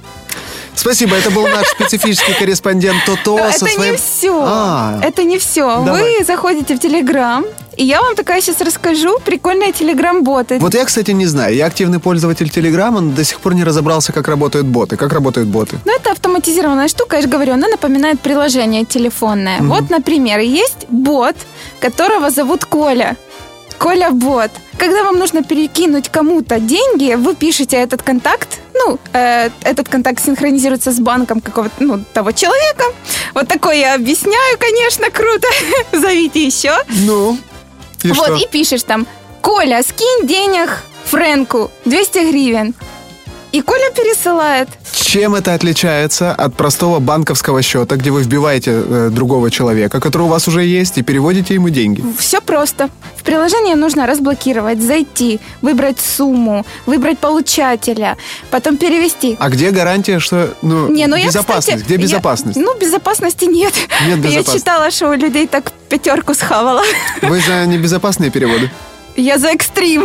Спасибо, 0.75 1.17
это 1.17 1.31
был 1.31 1.47
наш 1.47 1.67
специфический 1.69 2.33
корреспондент 2.35 3.05
То-то 3.05 3.39
это 3.39 3.59
своим... 3.59 3.93
не 3.93 3.97
все. 3.99 4.45
А. 4.47 5.00
Это 5.03 5.25
не 5.25 5.39
все. 5.39 5.83
Давай. 5.85 6.19
Вы 6.19 6.25
заходите 6.25 6.75
в 6.75 6.79
Телеграм, 6.79 7.45
и 7.77 7.85
я 7.85 8.00
вам 8.03 8.15
такая 8.15 8.41
сейчас 8.41 8.61
расскажу. 8.61 9.19
Прикольные 9.25 9.73
Телеграм-боты. 9.73 10.59
Вот 10.59 10.75
я, 10.75 10.85
кстати, 10.85 11.12
не 11.12 11.27
знаю. 11.27 11.55
Я 11.55 11.67
активный 11.67 11.99
пользователь 11.99 12.50
Телеграма, 12.50 13.00
но 13.00 13.12
до 13.12 13.25
сих 13.25 13.41
пор 13.41 13.55
не 13.55 13.65
разобрался, 13.65 14.12
как 14.12 14.29
работают 14.29 14.67
боты. 14.67 14.97
Как 14.97 15.12
работают 15.12 15.49
боты? 15.49 15.79
Ну, 15.85 15.95
это 15.95 16.11
автоматизированная 16.12 16.89
штука, 16.89 17.17
я 17.17 17.23
же 17.23 17.29
говорю, 17.29 17.55
она 17.55 17.69
напоминает 17.69 18.21
приложение 18.21 18.85
телефонное. 18.85 19.62
Вот, 19.62 19.91
например, 19.91 20.41
есть 20.41 20.87
бот, 20.89 21.37
которого 21.81 22.31
зовут 22.31 22.65
Коля. 22.65 23.17
Коля 23.81 24.11
Бот. 24.11 24.51
Когда 24.79 25.05
вам 25.05 25.19
нужно 25.19 25.43
перекинуть 25.43 26.11
кому-то 26.11 26.61
деньги, 26.61 27.15
вы 27.15 27.35
пишете 27.35 27.79
этот 27.79 28.03
контакт. 28.03 28.59
Ну, 28.75 28.99
э, 29.15 29.49
этот 29.63 29.89
контакт 29.89 30.23
синхронизируется 30.23 30.93
с 30.93 31.01
банком 31.01 31.41
какого-то, 31.41 31.75
ну, 31.83 32.05
того 32.13 32.33
человека. 32.33 32.85
Вот 33.33 33.49
такое 33.49 33.77
я 33.77 33.95
объясняю, 33.95 34.59
конечно, 34.59 35.11
круто. 35.11 35.49
Зовите 35.93 36.45
еще. 36.45 36.75
Ну, 36.89 37.39
и 38.03 38.13
вот, 38.13 38.27
что? 38.27 38.35
и 38.35 38.47
пишешь 38.49 38.83
там, 38.83 39.07
Коля, 39.41 39.83
скинь 39.83 40.27
денег 40.27 40.83
Фрэнку 41.07 41.71
200 41.87 42.31
гривен. 42.31 42.75
И 43.53 43.63
Коля 43.63 43.91
пересылает. 43.97 44.69
Чем 45.11 45.35
это 45.35 45.55
отличается 45.55 46.31
от 46.33 46.55
простого 46.55 47.00
банковского 47.00 47.62
счета, 47.62 47.97
где 47.97 48.12
вы 48.12 48.23
вбиваете 48.23 48.71
э, 48.71 49.09
другого 49.11 49.50
человека, 49.50 49.99
который 49.99 50.23
у 50.23 50.26
вас 50.29 50.47
уже 50.47 50.62
есть, 50.64 50.99
и 50.99 51.02
переводите 51.02 51.52
ему 51.55 51.69
деньги? 51.69 52.05
Все 52.17 52.40
просто. 52.40 52.90
В 53.17 53.25
приложение 53.25 53.75
нужно 53.75 54.07
разблокировать, 54.07 54.81
зайти, 54.81 55.40
выбрать 55.62 55.99
сумму, 55.99 56.64
выбрать 56.87 57.19
получателя, 57.19 58.19
потом 58.52 58.76
перевести. 58.76 59.37
А 59.40 59.49
где 59.49 59.73
гарантия, 59.73 60.21
что 60.21 60.55
ну, 60.62 60.87
Не, 60.88 61.09
ну 61.09 61.17
я, 61.17 61.26
безопасность? 61.26 61.67
кстати, 61.67 61.83
где 61.87 61.95
я- 61.95 62.00
безопасность? 62.02 62.57
ну, 62.57 62.79
безопасности 62.79 63.47
нет. 63.47 63.75
Нет 64.07 64.11
Я 64.11 64.17
безопасности. 64.17 64.59
читала, 64.59 64.93
что 64.93 65.09
у 65.11 65.14
людей 65.14 65.49
так 65.49 65.73
пятерку 65.88 66.35
схавала. 66.35 66.85
Вы 67.21 67.40
за 67.40 67.67
небезопасные 67.67 68.31
переводы? 68.31 68.71
Я 69.17 69.38
за 69.38 69.49
экстрим. 69.49 70.05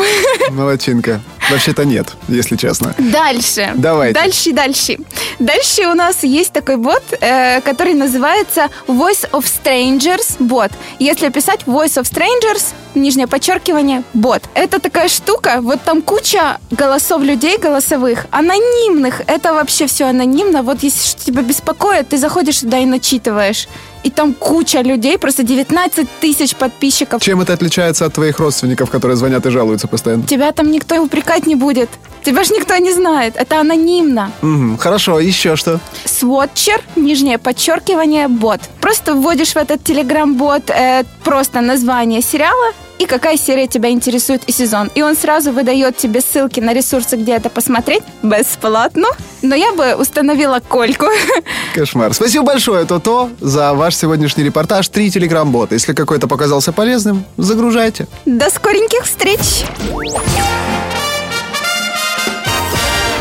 Молодчинка. 0.50 1.22
Вообще-то 1.50 1.86
нет, 1.86 2.08
если 2.28 2.56
честно. 2.56 2.96
Дальше. 2.98 3.74
Давайте. 3.76 4.20
Дальше, 4.20 4.52
дальше. 4.52 4.98
Дальше 5.40 5.88
у 5.88 5.94
нас 5.94 6.24
есть 6.24 6.52
такой 6.54 6.78
бот, 6.78 7.04
э, 7.20 7.62
который 7.62 7.94
называется 7.94 8.70
Voice 8.88 9.30
of 9.32 9.46
Strangers 9.46 10.38
бот. 10.40 10.72
Если 11.00 11.30
писать 11.30 11.62
Voice 11.66 12.02
of 12.02 12.04
Strangers, 12.04 12.74
нижнее 12.96 13.28
подчеркивание, 13.28 14.04
бот. 14.14 14.44
Это 14.54 14.80
такая 14.80 15.08
штука, 15.08 15.60
вот 15.62 15.82
там 15.82 16.02
куча 16.02 16.58
голосов 16.72 17.22
людей 17.22 17.58
голосовых, 17.58 18.26
анонимных. 18.32 19.22
Это 19.28 19.54
вообще 19.54 19.88
все 19.88 20.06
анонимно. 20.06 20.64
Вот 20.64 20.84
если 20.84 21.08
что 21.08 21.26
тебя 21.26 21.42
беспокоит, 21.42 22.10
ты 22.10 22.18
заходишь 22.18 22.60
туда 22.60 22.80
и 22.80 22.86
начитываешь. 22.86 23.68
И 24.06 24.12
там 24.12 24.34
куча 24.34 24.82
людей, 24.84 25.18
просто 25.18 25.42
19 25.44 26.08
тысяч 26.22 26.56
подписчиков. 26.56 27.24
Чем 27.24 27.42
это 27.42 27.54
отличается 27.54 28.06
от 28.06 28.14
твоих 28.14 28.40
родственников, 28.40 28.92
которые 28.92 29.18
звонят 29.18 29.46
и 29.48 29.50
жалуются 29.50 29.88
постоянно? 29.88 30.24
Тебя 30.28 30.52
там 30.52 30.70
никто 30.72 31.02
упрекать 31.02 31.48
не 31.48 31.56
будет. 31.56 31.90
Тебя 32.24 32.44
ж 32.44 32.52
никто 32.52 32.78
не 32.78 32.94
знает. 32.94 33.34
Это 33.36 33.60
анонимно. 33.60 34.32
Мгм, 34.42 34.78
Хорошо, 34.78 35.20
еще 35.20 35.56
что? 35.56 35.80
Сводчер, 36.06 36.82
нижнее 36.96 37.38
подчеркивание, 37.40 38.28
бот. 38.28 38.60
Просто 38.80 39.16
вводишь 39.16 39.54
в 39.54 39.58
этот 39.58 39.84
телеграм-бот 39.84 40.70
э, 40.70 41.04
просто 41.24 41.62
название 41.62 42.22
сериала 42.22 42.74
и 43.00 43.06
какая 43.06 43.38
серия 43.38 43.68
тебя 43.68 43.90
интересует 43.90 44.44
и 44.48 44.52
сезон. 44.52 44.90
И 44.96 45.02
он 45.02 45.16
сразу 45.16 45.52
выдает 45.52 45.98
тебе 45.98 46.22
ссылки 46.22 46.60
на 46.60 46.74
ресурсы, 46.74 47.16
где 47.16 47.34
это 47.34 47.50
посмотреть 47.50 48.04
бесплатно. 48.24 49.08
Но 49.42 49.56
я 49.56 49.74
бы 49.74 49.96
установила 49.96 50.62
кольку. 50.68 51.06
Кошмар. 51.76 52.14
Спасибо 52.14 52.46
большое, 52.46 52.86
То-То, 52.86 53.30
за 53.40 53.74
ваш 53.74 53.96
сегодняшний 53.96 54.44
репортаж. 54.44 54.88
Три 54.88 55.12
телеграм-бота. 55.12 55.76
Если 55.76 55.94
какой-то 55.94 56.28
показался 56.28 56.72
полезным, 56.72 57.26
загружайте. 57.38 58.08
До 58.26 58.50
скореньких 58.50 59.04
встреч! 59.04 59.66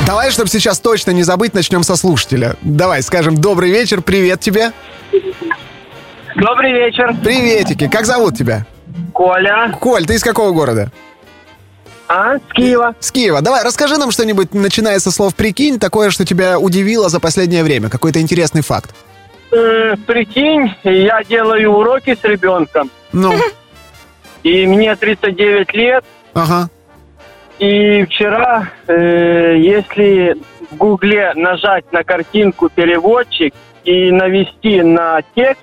Давай, 0.07 0.31
чтобы 0.31 0.49
сейчас 0.49 0.81
точно 0.81 1.12
не 1.12 1.23
забыть, 1.23 1.54
начнем 1.54 1.83
со 1.83 1.97
слушателя. 1.97 2.57
Давай, 2.61 3.02
скажем 3.02 3.37
добрый 3.37 3.71
вечер, 3.71 4.02
привет 4.02 4.40
тебе. 4.40 4.73
Добрый 6.37 6.73
вечер, 6.73 7.14
Приветики, 7.23 7.88
как 7.88 8.04
зовут 8.04 8.37
тебя? 8.37 8.66
Коля. 9.14 9.73
Коль, 9.80 10.04
ты 10.04 10.14
из 10.16 10.23
какого 10.23 10.50
города? 10.52 10.90
А, 12.09 12.37
с 12.37 12.52
Киева. 12.52 12.94
С 13.00 13.11
Киева. 13.11 13.40
Давай, 13.40 13.64
расскажи 13.64 13.97
нам 13.97 14.11
что-нибудь, 14.11 14.52
начиная 14.52 14.99
со 14.99 15.11
слов 15.11 15.35
«прикинь», 15.35 15.78
такое, 15.78 16.11
что 16.11 16.26
тебя 16.26 16.59
удивило 16.59 17.09
за 17.09 17.18
последнее 17.21 17.62
время, 17.64 17.88
какой-то 17.88 18.21
интересный 18.21 18.61
факт. 18.62 18.94
Э, 19.52 19.94
прикинь, 20.06 20.75
я 20.83 21.23
делаю 21.25 21.71
уроки 21.73 22.14
с 22.21 22.23
ребенком, 22.25 22.90
Ну, 23.12 23.33
и 24.42 24.66
мне 24.66 24.94
39 24.97 25.73
лет, 25.75 26.04
ага. 26.35 26.68
и 27.59 28.04
вчера, 28.04 28.68
э, 28.88 29.54
если 29.59 30.37
в 30.71 30.76
Гугле 30.76 31.33
нажать 31.37 31.90
на 31.92 32.02
картинку 32.04 32.68
переводчик 32.68 33.54
и 33.85 34.11
навести 34.11 34.83
на 34.83 35.21
текст 35.37 35.62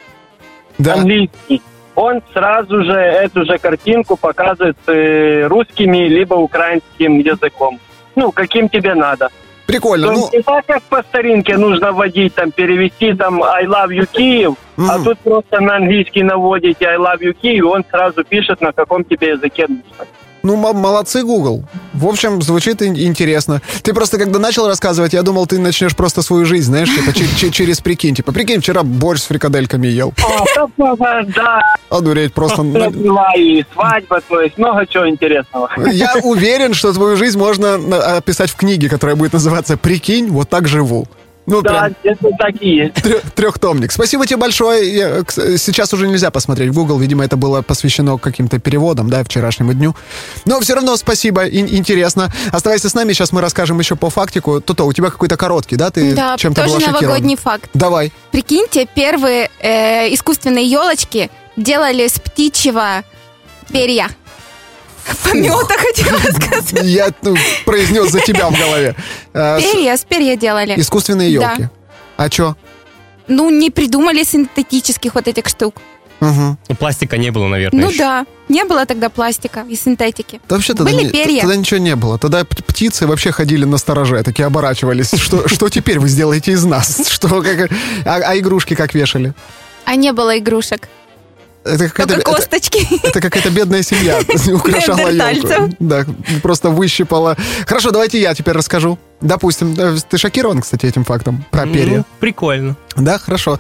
Да. 0.78 0.94
английский, 0.94 1.62
он 1.96 2.22
сразу 2.34 2.84
же 2.84 2.94
эту 2.94 3.46
же 3.46 3.58
картинку 3.58 4.16
показывает 4.18 4.78
э, 4.88 5.48
русскими 5.48 6.08
либо 6.08 6.36
украинским 6.36 7.20
языком. 7.20 7.80
Ну, 8.16 8.32
каким 8.32 8.70
тебе 8.70 8.94
надо. 8.94 9.30
Прикольно. 9.68 10.08
То 10.08 10.14
Ну, 10.14 10.20
есть 10.20 10.34
не 10.34 10.42
так, 10.42 10.66
как 10.66 10.82
по 10.84 11.02
старинке 11.04 11.56
нужно 11.58 11.92
вводить, 11.94 12.34
там, 12.36 12.52
перевести 12.52 13.14
там 13.14 13.42
I 13.44 13.66
love 13.66 13.90
you 13.90 14.06
Киев, 14.12 14.56
а 14.78 14.96
Мгм. 14.98 15.04
тут 15.06 15.20
просто 15.20 15.62
на 15.62 15.78
английский 15.78 16.24
наводите 16.24 16.86
I 16.88 16.98
love 16.98 17.20
you 17.22 17.34
Киев, 17.34 17.60
и 17.60 17.62
он 17.62 17.86
сразу 17.90 18.24
пишет, 18.26 18.60
на 18.62 18.74
каком 18.74 19.04
тебе 19.06 19.30
языке 19.30 19.66
нужно. 19.70 20.06
Ну, 20.44 20.56
молодцы, 20.56 21.24
Google. 21.24 21.64
В 21.94 22.08
общем, 22.08 22.42
звучит 22.42 22.82
ин- 22.82 22.98
интересно. 22.98 23.62
Ты 23.84 23.94
просто, 23.94 24.18
когда 24.18 24.40
начал 24.40 24.68
рассказывать, 24.68 25.14
я 25.14 25.22
думал, 25.24 25.46
ты 25.48 25.60
начнешь 25.60 25.96
просто 25.96 26.22
свою 26.22 26.46
жизнь, 26.46 26.68
знаешь, 26.68 26.90
типа 26.94 27.14
че- 27.14 27.28
че- 27.38 27.52
через 27.52 27.80
прикинь. 27.82 28.16
Типа, 28.16 28.32
прикинь, 28.32 28.60
вчера 28.62 28.84
борщ 28.84 29.22
с 29.22 29.26
фрикадельками 29.26 29.88
ел. 29.88 30.14
А, 30.24 31.24
да, 31.36 31.62
Одуреть 31.90 32.34
просто. 32.34 32.64
была 32.64 33.30
и 33.38 33.64
свадьба, 33.74 34.22
то 34.28 34.42
есть 34.42 34.58
много 34.58 34.86
чего 34.88 35.08
интересного. 35.10 35.70
Я 35.92 36.16
уверен, 36.24 36.74
что 36.74 36.94
твою 36.94 37.18
жизнь 37.18 37.38
можно 37.38 37.78
на- 37.78 38.18
описать 38.18 38.50
в 38.50 38.56
книге, 38.56 38.90
которая 38.90 39.16
будет 39.16 39.34
называться 39.34 39.78
«Прикинь, 39.78 40.28
вот 40.30 40.50
так 40.50 40.68
живу». 40.68 41.08
Ну, 41.48 41.62
Да, 41.62 41.90
прям 42.02 42.14
это 42.14 42.30
так 42.38 42.62
и 42.62 42.70
есть. 42.76 42.94
трё- 42.98 43.22
трехтомник. 43.36 43.92
Спасибо 43.92 44.26
тебе 44.28 44.38
большое. 44.38 44.96
Я, 44.96 45.24
сейчас 45.58 45.92
уже 45.94 46.08
нельзя 46.08 46.30
посмотреть 46.32 46.70
в 46.70 46.74
Google. 46.74 46.98
Видимо, 47.00 47.26
это 47.26 47.36
было 47.36 47.62
посвящено 47.62 48.18
каким-то 48.18 48.60
переводам, 48.60 49.10
да, 49.10 49.24
вчерашнему 49.24 49.74
дню. 49.74 49.96
Но 50.46 50.60
все 50.60 50.76
равно 50.76 50.96
спасибо, 50.98 51.46
ин- 51.48 51.68
интересно. 51.68 52.32
Оставайся 52.52 52.90
с 52.90 52.94
нами, 52.94 53.14
сейчас 53.14 53.32
мы 53.32 53.42
расскажем 53.42 53.80
еще 53.80 53.96
по 53.96 54.10
фактику. 54.10 54.62
То-то, 54.62 54.86
у 54.86 54.94
тебя 54.94 55.10
какой-то 55.10 55.36
короткий, 55.36 55.76
да? 55.78 55.90
Ты 55.90 56.14
Да, 56.14 56.38
чем-то 56.38 56.62
тоже 56.62 56.76
была 56.76 56.80
шокирована? 56.80 57.02
новогодний 57.08 57.36
факт. 57.36 57.70
Давай. 57.74 58.14
Прикиньте, 58.32 58.86
первые 58.86 59.50
э, 59.60 60.14
искусственные 60.14 60.66
елочки 60.66 61.30
делали 61.58 62.08
с 62.08 62.20
птичьего 62.20 63.04
перья. 63.74 64.10
Помета 65.24 65.76
хотела 65.78 66.18
сказать. 66.20 66.84
Я 66.84 67.10
ну, 67.22 67.36
произнес 67.66 68.12
за 68.12 68.20
тебя 68.20 68.50
в 68.50 68.58
голове. 68.58 68.96
Перья, 69.34 69.96
с 69.98 70.04
перья 70.04 70.36
делали. 70.36 70.74
Искусственные 70.80 71.38
Да. 71.40 71.52
елки. 71.52 71.70
А 72.18 72.30
чё? 72.30 72.56
Ну, 73.28 73.50
не 73.50 73.70
придумали 73.70 74.24
синтетических 74.24 75.16
вот 75.16 75.28
этих 75.28 75.48
штук. 75.48 75.76
Угу. 76.20 76.58
Ну, 76.70 76.76
пластика 76.76 77.18
не 77.18 77.32
было, 77.32 77.48
наверное, 77.48 77.82
Ну 77.82 77.90
еще. 77.90 77.98
да, 77.98 78.26
не 78.48 78.64
было 78.64 78.86
тогда 78.86 79.10
пластика 79.10 79.66
и 79.68 79.76
синтетики. 79.76 80.40
Да 80.48 80.56
вообще 80.56 80.74
тогда, 80.76 80.92
Были 80.92 81.06
не- 81.06 81.10
перья. 81.10 81.42
тогда 81.42 81.56
ничего 81.56 81.80
не 81.80 81.96
было. 81.96 82.20
Тогда 82.20 82.44
птицы 82.46 83.08
вообще 83.08 83.32
ходили 83.32 83.66
на 83.66 83.78
стороже, 83.80 84.22
такие 84.22 84.46
оборачивались. 84.46 85.10
Что, 85.18 85.48
что 85.48 85.70
теперь 85.70 86.00
вы 86.00 86.10
сделаете 86.10 86.52
из 86.52 86.64
нас? 86.64 87.08
Что, 87.10 87.42
как, 87.42 87.72
а, 88.06 88.16
а 88.24 88.38
игрушки 88.38 88.76
как 88.76 88.94
вешали? 88.94 89.34
А 89.86 89.96
не 89.96 90.14
было 90.14 90.38
игрушек. 90.38 90.90
Это 91.64 91.90
какая-то, 91.90 92.16
Только 92.16 92.32
это, 92.32 92.42
косточки. 92.42 93.06
это 93.06 93.22
какая-то 93.22 93.52
бедная 93.52 93.84
семья 93.84 94.20
украшала 94.54 95.10
елку. 95.12 95.76
Да, 95.80 96.06
просто 96.42 96.70
выщипала. 96.70 97.38
Хорошо, 97.68 97.92
давайте 97.92 98.20
я 98.20 98.34
теперь 98.34 98.56
расскажу. 98.56 98.98
Допустим, 99.22 99.76
э, 99.78 99.98
ты 100.10 100.18
шокирован, 100.18 100.62
кстати, 100.62 100.88
этим 100.88 101.04
фактом 101.04 101.46
про 101.52 101.68
перья? 101.68 101.98
Ну, 102.00 102.06
прикольно. 102.20 102.76
Да, 102.96 103.20
хорошо. 103.20 103.60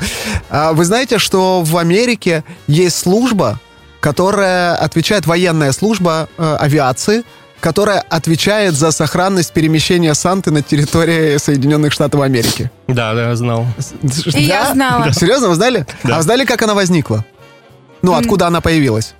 А 0.49 0.73
Вы 0.73 0.85
знаете, 0.85 1.19
что 1.19 1.61
в 1.61 1.77
Америке 1.77 2.43
есть 2.65 2.97
служба, 2.97 3.59
которая 3.99 4.75
отвечает, 4.75 5.27
военная 5.27 5.71
служба 5.71 6.27
э, 6.39 6.57
авиации, 6.59 7.23
которая 7.59 7.99
отвечает 7.99 8.73
за 8.73 8.89
сохранность 8.89 9.53
перемещения 9.53 10.15
Санты 10.15 10.49
на 10.49 10.63
территории 10.63 11.37
Соединенных 11.37 11.93
Штатов 11.93 12.21
Америки. 12.21 12.71
Да, 12.87 13.13
да, 13.13 13.35
знал. 13.35 13.67
И 14.33 14.41
я 14.41 14.73
знала. 14.73 15.13
Серьезно, 15.13 15.49
вы 15.49 15.55
знали? 15.55 15.85
Да. 16.03 16.15
А 16.15 16.17
вы 16.17 16.23
знали, 16.23 16.45
как 16.45 16.63
она 16.63 16.73
возникла? 16.73 17.23
Ну, 18.01 18.13
откуда 18.13 18.47
она 18.47 18.61
появилась? 18.61 19.13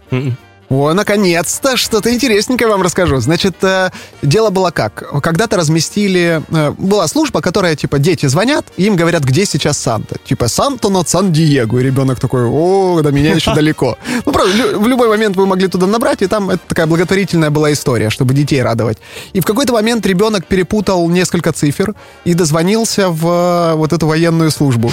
О, 0.71 0.93
наконец-то, 0.93 1.75
что-то 1.75 2.13
интересненькое 2.13 2.69
вам 2.69 2.81
расскажу. 2.81 3.19
Значит, 3.19 3.61
э, 3.61 3.89
дело 4.21 4.51
было 4.51 4.71
как? 4.71 5.03
Когда-то 5.21 5.57
разместили... 5.57 6.41
э, 6.49 6.71
была 6.77 7.09
служба, 7.09 7.41
которая, 7.41 7.75
типа, 7.75 7.99
дети 7.99 8.27
звонят, 8.27 8.65
и 8.77 8.85
им 8.85 8.95
говорят, 8.95 9.23
где 9.25 9.45
сейчас 9.45 9.77
Санта. 9.77 10.15
Типа, 10.23 10.47
Санта 10.47 10.87
над 10.87 11.09
Сан-Диего. 11.09 11.77
И 11.77 11.83
ребенок 11.83 12.21
такой, 12.21 12.45
о, 12.45 13.01
до 13.01 13.11
меня 13.11 13.33
еще 13.33 13.53
далеко. 13.55 13.97
Ну, 14.25 14.31
правда, 14.31 14.79
в 14.79 14.87
любой 14.87 15.09
момент 15.09 15.35
вы 15.35 15.45
могли 15.45 15.67
туда 15.67 15.87
набрать, 15.87 16.21
и 16.21 16.27
там 16.27 16.49
это 16.49 16.61
такая 16.65 16.87
благотворительная 16.87 17.49
была 17.49 17.73
история, 17.73 18.09
чтобы 18.09 18.33
детей 18.33 18.61
радовать. 18.61 18.97
И 19.33 19.41
в 19.41 19.45
какой-то 19.45 19.73
момент 19.73 20.05
ребенок 20.05 20.45
перепутал 20.45 21.09
несколько 21.09 21.51
цифр 21.51 21.95
и 22.23 22.33
дозвонился 22.33 23.09
в 23.09 23.27
э, 23.27 23.75
вот 23.75 23.91
эту 23.91 24.07
военную 24.07 24.51
службу. 24.51 24.89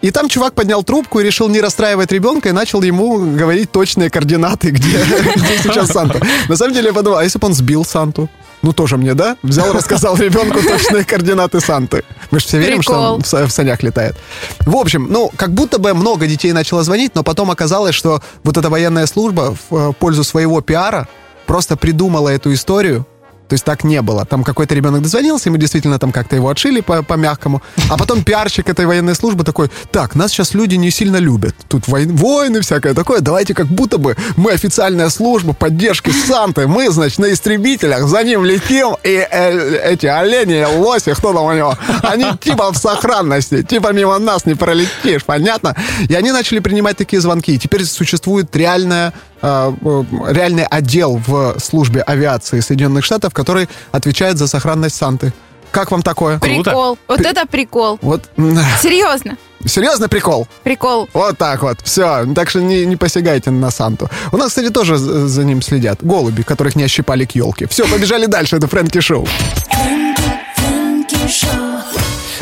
И 0.00 0.10
там 0.10 0.28
чувак 0.28 0.54
поднял 0.54 0.84
трубку 0.84 1.20
и 1.20 1.24
решил 1.24 1.48
не 1.48 1.60
расстраивать 1.60 2.12
ребенка 2.12 2.48
и 2.48 2.52
начал 2.52 2.82
ему 2.82 3.18
говорить 3.36 3.72
точные 3.72 4.10
координаты, 4.10 4.70
где, 4.72 4.98
где 4.98 5.58
сейчас 5.62 5.88
Санта. 5.90 6.20
На 6.48 6.56
самом 6.56 6.74
деле 6.74 6.88
я 6.88 6.94
подумал, 6.94 7.18
а 7.18 7.24
если 7.24 7.38
бы 7.38 7.46
он 7.46 7.54
сбил 7.54 7.84
Санту? 7.84 8.28
Ну, 8.62 8.72
тоже 8.72 8.96
мне, 8.96 9.14
да? 9.14 9.36
Взял, 9.42 9.72
рассказал 9.72 10.16
ребенку 10.16 10.60
точные 10.62 11.04
координаты 11.04 11.60
Санты. 11.60 12.04
Мы 12.30 12.40
же 12.40 12.46
все 12.46 12.58
верим, 12.58 12.82
что 12.82 13.14
он 13.14 13.22
в 13.22 13.50
санях 13.52 13.82
летает. 13.82 14.16
В 14.60 14.76
общем, 14.76 15.06
ну, 15.10 15.30
как 15.36 15.52
будто 15.52 15.78
бы 15.78 15.94
много 15.94 16.26
детей 16.26 16.52
начало 16.52 16.82
звонить, 16.82 17.14
но 17.14 17.22
потом 17.22 17.50
оказалось, 17.50 17.94
что 17.94 18.20
вот 18.42 18.56
эта 18.56 18.68
военная 18.68 19.06
служба 19.06 19.54
в 19.70 19.76
э, 19.76 19.92
пользу 19.92 20.24
своего 20.24 20.60
пиара 20.60 21.08
просто 21.46 21.76
придумала 21.76 22.28
эту 22.28 22.52
историю. 22.52 23.06
То 23.48 23.54
есть 23.54 23.64
так 23.64 23.82
не 23.84 24.02
было. 24.02 24.24
Там 24.26 24.44
какой-то 24.44 24.74
ребенок 24.74 25.02
дозвонился, 25.02 25.48
и 25.48 25.52
мы 25.52 25.58
действительно 25.58 25.98
там 25.98 26.12
как-то 26.12 26.36
его 26.36 26.48
отшили 26.50 26.80
по- 26.80 27.02
по-мягкому. 27.02 27.62
А 27.90 27.96
потом 27.96 28.22
пиарщик 28.22 28.68
этой 28.68 28.84
военной 28.86 29.14
службы 29.14 29.42
такой, 29.44 29.70
так, 29.90 30.14
нас 30.14 30.30
сейчас 30.32 30.54
люди 30.54 30.74
не 30.74 30.90
сильно 30.90 31.16
любят. 31.16 31.54
Тут 31.68 31.88
вой- 31.88 32.06
войны 32.06 32.60
всякое 32.60 32.94
такое. 32.94 33.20
Давайте 33.20 33.54
как 33.54 33.66
будто 33.66 33.98
бы 33.98 34.16
мы 34.36 34.52
официальная 34.52 35.08
служба 35.08 35.54
поддержки 35.54 36.10
Санты. 36.10 36.66
Мы, 36.66 36.90
значит, 36.90 37.18
на 37.18 37.32
истребителях 37.32 38.06
за 38.06 38.22
ним 38.22 38.44
летим, 38.44 38.96
и 39.02 39.26
э, 39.30 39.92
эти 39.92 40.06
олени, 40.06 40.64
лоси, 40.78 41.14
кто 41.14 41.32
там 41.32 41.44
у 41.44 41.52
него, 41.52 41.74
они 42.02 42.26
типа 42.40 42.70
в 42.72 42.76
сохранности, 42.76 43.62
типа 43.62 43.92
мимо 43.92 44.18
нас 44.18 44.44
не 44.44 44.54
пролетишь, 44.54 45.24
понятно? 45.24 45.74
И 46.08 46.14
они 46.14 46.32
начали 46.32 46.58
принимать 46.58 46.96
такие 46.96 47.20
звонки. 47.22 47.54
И 47.54 47.58
теперь 47.58 47.84
существует 47.84 48.54
реальная 48.54 49.12
реальный 49.42 50.64
отдел 50.64 51.20
в 51.26 51.58
службе 51.60 52.02
авиации 52.02 52.60
Соединенных 52.60 53.04
Штатов, 53.04 53.32
который 53.32 53.68
отвечает 53.92 54.38
за 54.38 54.46
сохранность 54.46 54.96
Санты. 54.96 55.32
Как 55.70 55.90
вам 55.90 56.02
такое? 56.02 56.38
Прикол. 56.38 56.98
Вот 57.08 57.20
это 57.20 57.46
прикол. 57.46 57.98
Вот, 58.00 58.24
Серьезно. 58.82 59.36
серьезно 59.66 60.08
прикол? 60.08 60.48
Прикол. 60.62 61.08
Вот 61.12 61.36
так 61.36 61.62
вот, 61.62 61.78
все. 61.84 62.24
Так 62.34 62.48
что 62.48 62.60
не, 62.60 62.86
не 62.86 62.96
посягайте 62.96 63.50
на 63.50 63.70
Санту. 63.70 64.08
У 64.32 64.36
нас, 64.38 64.48
кстати, 64.48 64.70
тоже 64.70 64.96
за 64.96 65.28
за 65.28 65.44
ним 65.44 65.60
следят. 65.60 65.98
Голуби, 66.02 66.42
которых 66.42 66.74
не 66.74 66.84
ощипали 66.84 67.26
к 67.26 67.32
елке. 67.34 67.66
Все, 67.68 67.86
побежали 67.86 68.26
дальше, 68.26 68.56
это 68.56 68.66
Фрэнки 68.66 69.00
Шоу. 69.00 69.26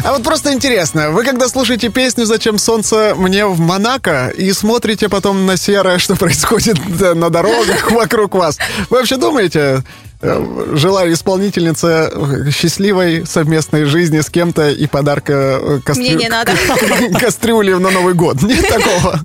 А 0.02 0.12
вот 0.12 0.22
просто 0.22 0.52
интересно, 0.52 1.10
вы 1.10 1.24
когда 1.24 1.48
слушаете 1.48 1.88
песню 1.88 2.26
«Зачем 2.26 2.58
солнце 2.58 3.14
мне 3.16 3.46
в 3.46 3.58
Монако» 3.58 4.28
и 4.28 4.52
смотрите 4.52 5.08
потом 5.08 5.46
на 5.46 5.56
серое, 5.56 5.98
что 5.98 6.16
происходит 6.16 6.78
на 7.14 7.30
дорогах 7.30 7.90
вокруг 7.90 8.34
вас, 8.34 8.58
вы 8.90 8.98
вообще 8.98 9.16
думаете, 9.16 9.82
желаю 10.22 11.12
исполнительнице 11.12 12.10
э, 12.12 12.50
счастливой 12.50 13.26
совместной 13.26 13.84
жизни 13.84 14.20
с 14.20 14.30
кем-то 14.30 14.70
и 14.70 14.86
подарка 14.86 15.32
э, 15.60 15.80
кастрю- 15.84 15.98
Мне 16.00 16.14
не 16.14 16.28
надо. 16.28 16.52
кастрюли 17.20 17.72
на 17.74 17.90
Новый 17.90 18.14
год. 18.14 18.42
Нет 18.42 18.66
такого. 18.68 19.20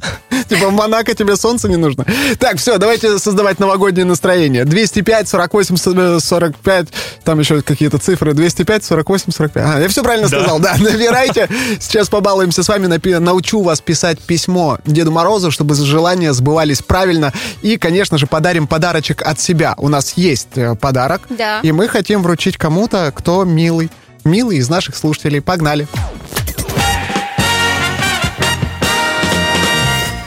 Типа 0.50 0.68
в 0.68 0.74
Монако 0.74 1.14
тебе 1.14 1.38
солнце 1.38 1.70
не 1.70 1.78
нужно. 1.78 2.06
Так, 2.40 2.58
все, 2.58 2.78
давайте 2.78 3.20
создавать 3.20 3.60
новогоднее 3.60 4.06
настроение. 4.06 4.66
205, 4.66 5.30
48, 5.30 6.20
45, 6.20 6.88
там 7.24 7.40
еще 7.40 7.62
какие-то 7.62 7.98
цифры. 7.98 8.34
205, 8.34 8.84
48, 8.84 9.32
45. 9.32 9.66
А, 9.66 9.80
я 9.80 9.88
все 9.88 10.04
правильно 10.04 10.28
Да. 10.30 10.38
сказал, 10.40 10.60
да. 10.60 10.76
Набирайте. 10.80 11.48
Сейчас 11.80 12.10
побалуемся 12.10 12.64
с 12.64 12.68
вами. 12.68 12.88
Научу 13.20 13.62
вас 13.64 13.80
писать 13.80 14.20
письмо 14.20 14.78
Деду 14.86 15.12
Морозу, 15.12 15.52
чтобы 15.52 15.76
желания 15.76 16.34
сбывались 16.34 16.82
правильно. 16.82 17.32
И, 17.62 17.78
конечно 17.78 18.18
же, 18.18 18.28
подарим 18.28 18.68
подарочек 18.68 19.22
от 19.26 19.40
себя. 19.40 19.76
У 19.78 19.88
нас 19.88 20.14
есть 20.18 20.58
э, 20.58 20.76
подарок. 20.92 21.22
Да. 21.30 21.62
И 21.64 21.72
мы 21.72 21.88
хотим 21.88 22.22
вручить 22.22 22.58
кому-то, 22.58 23.14
кто 23.16 23.46
милый. 23.46 23.90
Милый 24.26 24.58
из 24.58 24.70
наших 24.70 24.98
слушателей. 24.98 25.42
Погнали. 25.42 25.88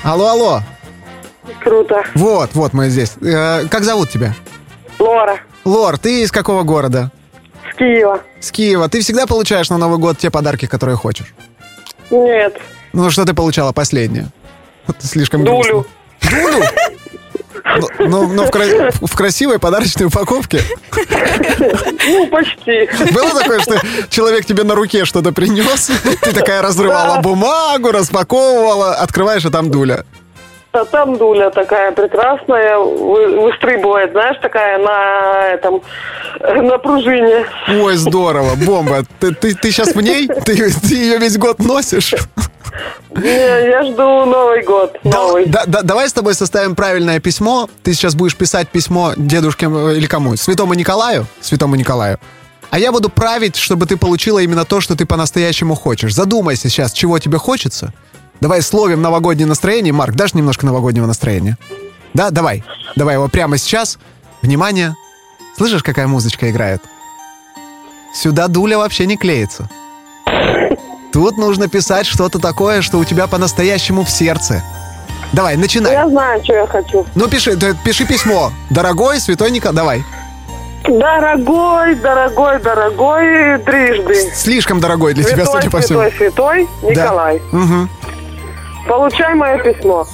Алло, 0.03 0.29
алло. 0.29 0.61
Круто. 1.63 2.03
Вот, 2.15 2.51
вот 2.55 2.73
мы 2.73 2.89
здесь. 2.89 3.13
Э, 3.21 3.67
как 3.71 3.85
зовут 3.85 4.09
тебя? 4.11 4.35
Лора. 4.99 5.39
Лор, 5.67 5.99
ты 5.99 6.23
из 6.23 6.33
какого 6.33 6.63
города? 6.63 7.11
С 7.71 7.77
Киева. 7.77 8.21
С 8.41 8.51
Киева. 8.51 8.89
Ты 8.89 9.01
всегда 9.01 9.27
получаешь 9.27 9.69
на 9.69 9.77
Новый 9.77 9.99
год 9.99 10.17
те 10.19 10.31
подарки, 10.31 10.67
которые 10.67 10.97
хочешь? 10.97 11.35
Нет. 12.11 12.57
Ну, 12.95 13.11
что 13.11 13.27
ты 13.27 13.35
получала 13.35 13.73
последнее? 13.73 14.29
Вот 14.87 14.97
ты 14.99 15.07
слишком 15.07 15.45
Дулю. 15.45 15.87
грустно. 16.23 16.41
Дулю? 16.41 16.65
Ну, 17.65 17.89
ну, 17.99 18.33
ну, 18.33 18.45
в, 18.45 18.51
кра- 18.51 18.91
в 18.93 19.17
красивой 19.17 19.59
подарочной 19.59 20.07
упаковке. 20.07 20.61
Ну, 22.07 22.27
почти. 22.29 22.89
Было 23.13 23.31
такое, 23.41 23.61
что 23.61 23.81
человек 24.11 24.45
тебе 24.45 24.65
на 24.65 24.75
руке 24.75 25.05
что-то 25.05 25.33
принес, 25.33 25.91
ты 26.21 26.33
такая 26.33 26.61
разрывала 26.63 27.17
Да. 27.17 27.21
бумагу, 27.23 27.91
распаковывала, 27.91 28.95
открываешь, 28.97 29.45
а 29.47 29.51
там 29.51 29.71
дуля. 29.71 30.05
А 30.75 30.85
там 30.85 31.17
дуля 31.17 31.51
такая 31.51 31.93
прекрасная, 31.93 32.79
вы- 32.79 33.41
выстрибывает, 33.43 34.11
знаешь, 34.11 34.37
такая 34.43 34.79
на 34.79 35.49
этом, 35.51 35.83
на 36.41 36.79
пружине. 36.79 37.47
Ой, 37.69 37.95
здорово, 37.95 38.57
бомба. 38.57 39.05
Ты, 39.21 39.33
ты, 39.35 39.55
ты 39.55 39.71
сейчас 39.71 39.95
в 39.95 40.01
ней? 40.01 40.27
Ты, 40.27 40.73
ты 40.73 40.95
ее 40.97 41.19
весь 41.19 41.39
год 41.39 41.61
носишь? 41.61 42.15
Не, 43.15 43.69
я 43.69 43.85
жду 43.85 44.25
Новый 44.25 44.65
год. 44.65 44.99
Новый. 45.05 45.47
Да, 45.47 45.63
да, 45.65 45.83
давай 45.83 46.09
с 46.09 46.13
тобой 46.13 46.35
составим 46.35 46.75
правильное 46.75 47.21
письмо. 47.21 47.69
Ты 47.85 47.95
сейчас 47.95 48.17
будешь 48.17 48.35
писать 48.37 48.69
письмо 48.69 49.13
дедушке 49.17 49.67
э, 49.67 49.95
или 49.97 50.07
кому? 50.07 50.35
Святому 50.35 50.75
Николаю? 50.75 51.27
Святому 51.41 51.77
Николаю. 51.77 52.19
А 52.71 52.81
я 52.81 52.91
буду 52.91 53.11
править, 53.11 53.55
чтобы 53.55 53.87
ты 53.87 53.97
получила 53.97 54.41
именно 54.41 54.65
то, 54.65 54.81
что 54.81 54.97
ты 54.97 55.07
по-настоящему 55.07 55.77
хочешь. 55.77 56.13
Задумайся 56.13 56.69
сейчас, 56.69 56.93
чего 56.93 57.21
тебе 57.21 57.39
хочется. 57.39 57.93
Давай 58.41 58.63
словим 58.63 59.01
новогоднее 59.03 59.47
настроение. 59.47 59.93
Марк, 59.93 60.15
дашь 60.15 60.35
немножко 60.35 60.67
новогоднего 60.67 61.07
настроения? 61.07 61.57
Да, 62.13 62.31
давай. 62.31 62.63
Давай 62.97 63.15
его 63.15 63.29
прямо 63.29 63.59
сейчас. 63.59 63.99
Внимание. 64.43 64.95
Слышишь, 65.57 65.83
какая 65.83 66.07
музычка 66.07 66.51
играет? 66.51 66.83
Сюда 68.15 68.49
дуля 68.49 68.79
вообще 68.79 69.07
не 69.07 69.17
клеится. 69.17 69.69
Тут 71.13 71.39
нужно 71.39 71.69
писать 71.69 72.07
что-то 72.07 72.39
такое, 72.39 72.83
что 72.83 72.99
у 72.99 73.05
тебя 73.05 73.27
по-настоящему 73.27 74.03
в 74.05 74.11
сердце. 74.11 74.63
Давай, 75.33 75.57
начинай. 75.57 75.93
Я 75.93 76.09
знаю, 76.09 76.43
что 76.45 76.55
я 76.55 76.67
хочу. 76.67 77.07
Ну, 77.15 77.29
пиши, 77.29 77.57
да, 77.57 77.73
пиши 77.85 78.05
письмо. 78.05 78.53
Дорогой 78.71 79.21
святой 79.21 79.51
Николай, 79.51 79.75
давай. 79.75 80.05
Дорогой, 80.85 81.95
дорогой, 81.95 82.61
дорогой, 82.61 83.59
трижды. 83.61 84.15
Слишком 84.35 84.81
дорогой 84.81 85.15
для 85.15 85.25
тебя, 85.25 85.45
Святой, 85.45 85.61
судя 85.63 85.71
по 85.71 85.81
всему. 85.81 86.01
святой, 86.11 86.19
святой, 86.19 86.69
Николай. 86.83 87.43
Мгм. 87.53 87.91
Получай 88.89 89.35
мое 89.35 89.59
письмо. 89.59 90.07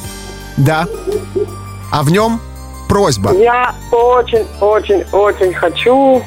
Да. 0.56 0.86
А 1.92 2.02
в 2.02 2.10
нем 2.10 2.40
просьба. 2.88 3.32
Я 3.34 3.74
очень, 3.90 4.46
очень, 4.60 5.04
очень 5.12 5.52
хочу 5.54 6.22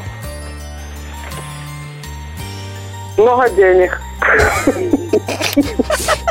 много 3.18 3.50
денег. 3.50 4.02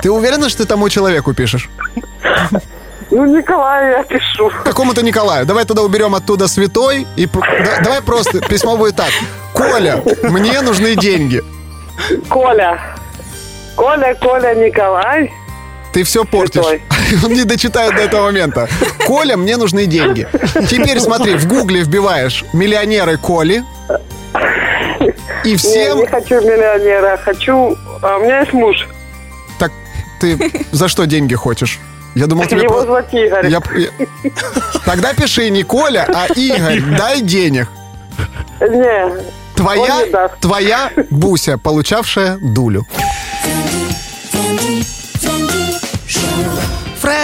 Ты 0.03 0.11
уверена, 0.11 0.49
что 0.49 0.63
ты 0.63 0.69
тому 0.69 0.89
человеку 0.89 1.33
пишешь? 1.35 1.71
Ну, 3.11 3.27
Николаю 3.27 3.93
я 3.99 4.03
пишу. 4.05 4.51
Какому-то 4.65 5.03
Николаю. 5.03 5.45
Давай 5.45 5.65
тогда 5.67 5.83
уберем 5.83 6.15
оттуда 6.15 6.49
святой 6.49 7.07
и 7.17 7.27
да- 7.27 7.81
давай 7.85 8.01
просто 8.01 8.41
письмо 8.41 8.77
будет 8.79 8.97
так. 8.97 9.11
Коля, 9.53 10.03
мне 10.23 10.61
нужны 10.63 10.97
деньги. 10.97 11.43
Коля. 12.31 12.81
Коля, 13.77 14.15
Коля, 14.15 14.55
Николай. 14.55 15.31
Ты 15.93 16.05
все 16.05 16.25
портишь. 16.25 16.65
Он 17.25 17.33
не 17.33 17.45
дочитает 17.45 17.95
до 17.95 18.03
этого 18.03 18.25
момента. 18.27 18.69
Коля, 19.07 19.37
мне 19.37 19.57
нужны 19.57 19.87
деньги. 19.87 20.27
Теперь 20.69 21.01
смотри, 21.01 21.35
в 21.35 21.47
гугле 21.47 21.83
вбиваешь 21.83 22.45
миллионеры 22.53 23.17
Коли. 23.19 23.63
И 25.45 25.57
всем... 25.57 25.97
Не, 25.99 26.03
не 26.03 26.07
хочу 26.09 26.41
миллионера, 26.41 27.19
хочу... 27.23 27.77
А 28.03 28.17
у 28.19 28.23
меня 28.25 28.41
есть 28.41 28.53
муж. 28.53 28.89
Так 29.59 29.73
ты 30.21 30.39
за 30.71 30.89
что 30.89 31.05
деньги 31.07 31.35
хочешь? 31.35 31.81
Я 32.15 32.27
думал, 32.27 32.47
тебе... 32.47 32.63
Его 32.63 32.83
зовут 32.83 33.07
Игорь. 33.13 33.49
Я- 33.49 33.61
я- 33.77 34.31
Тогда 34.85 35.13
пиши 35.15 35.51
не 35.51 35.63
Коля, 35.65 36.07
а 36.09 36.27
Игорь. 36.35 36.81
Дай 36.97 37.21
денег. 37.21 37.69
Не, 38.61 39.13
Твоя, 39.57 39.97
Он 39.97 40.05
не 40.05 40.11
даст. 40.11 40.39
твоя 40.41 40.91
Буся, 41.11 41.59
получавшая 41.59 42.39
дулю. 42.41 42.87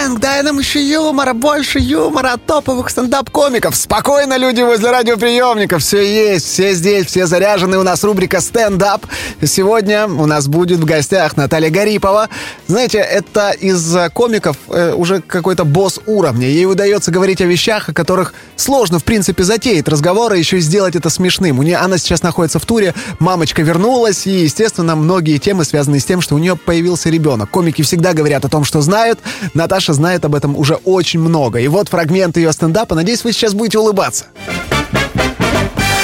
Фрэнк, 0.09 0.19
дай 0.21 0.41
нам 0.41 0.59
еще 0.59 0.81
юмора, 0.81 1.33
больше 1.33 1.79
юмора 1.79 2.33
от 2.33 2.45
топовых 2.45 2.89
стендап-комиков. 2.89 3.75
Спокойно, 3.75 4.37
люди 4.37 4.61
возле 4.61 4.89
радиоприемников. 4.89 5.83
Все 5.83 6.01
есть, 6.01 6.47
все 6.47 6.73
здесь, 6.73 7.05
все 7.05 7.27
заряжены. 7.27 7.77
У 7.77 7.83
нас 7.83 8.03
рубрика 8.03 8.41
«Стендап». 8.41 9.05
Сегодня 9.43 10.07
у 10.07 10.25
нас 10.25 10.47
будет 10.47 10.79
в 10.79 10.85
гостях 10.85 11.37
Наталья 11.37 11.69
Гарипова. 11.69 12.29
Знаете, 12.67 12.97
это 12.97 13.51
из 13.51 13.95
э, 13.95 14.09
комиков 14.09 14.57
э, 14.69 14.93
уже 14.93 15.21
какой-то 15.21 15.63
босс 15.63 15.99
уровня. 16.07 16.47
Ей 16.47 16.65
удается 16.65 17.11
говорить 17.11 17.41
о 17.41 17.45
вещах, 17.45 17.89
о 17.89 17.93
которых 17.93 18.33
сложно, 18.55 18.97
в 18.99 19.03
принципе, 19.03 19.43
затеять 19.43 19.87
разговор, 19.87 20.33
и 20.33 20.39
еще 20.39 20.57
и 20.57 20.61
сделать 20.61 20.95
это 20.95 21.09
смешным. 21.09 21.59
У 21.59 21.63
нее, 21.63 21.77
она 21.77 21.97
сейчас 21.99 22.23
находится 22.23 22.57
в 22.57 22.65
туре, 22.65 22.95
мамочка 23.19 23.61
вернулась, 23.61 24.25
и, 24.25 24.31
естественно, 24.43 24.95
многие 24.95 25.37
темы 25.37 25.65
связаны 25.65 25.99
с 25.99 26.05
тем, 26.05 26.21
что 26.21 26.35
у 26.35 26.39
нее 26.39 26.55
появился 26.55 27.09
ребенок. 27.09 27.49
Комики 27.51 27.83
всегда 27.83 28.13
говорят 28.13 28.45
о 28.45 28.49
том, 28.49 28.63
что 28.63 28.81
знают. 28.81 29.19
Наташа 29.53 29.93
знает 29.99 30.23
об 30.23 30.33
этом 30.33 30.55
уже 30.55 30.75
очень 30.85 31.19
много. 31.19 31.59
И 31.59 31.67
вот 31.67 31.89
фрагмент 31.89 32.37
ее 32.37 32.53
стендапа. 32.53 32.95
Надеюсь, 32.95 33.25
вы 33.25 33.33
сейчас 33.33 33.53
будете 33.53 33.79
улыбаться. 33.79 34.27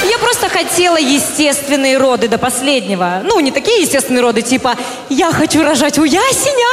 Я 0.04 0.18
просто 0.18 0.50
хотела 0.50 0.98
естественные 0.98 1.96
роды 1.96 2.28
до 2.28 2.36
последнего. 2.36 3.22
Ну, 3.24 3.40
не 3.40 3.50
такие 3.50 3.80
естественные 3.80 4.20
роды, 4.20 4.42
типа 4.42 4.76
«я 5.08 5.32
хочу 5.32 5.62
рожать 5.62 5.98
у 5.98 6.04
ясеня», 6.04 6.72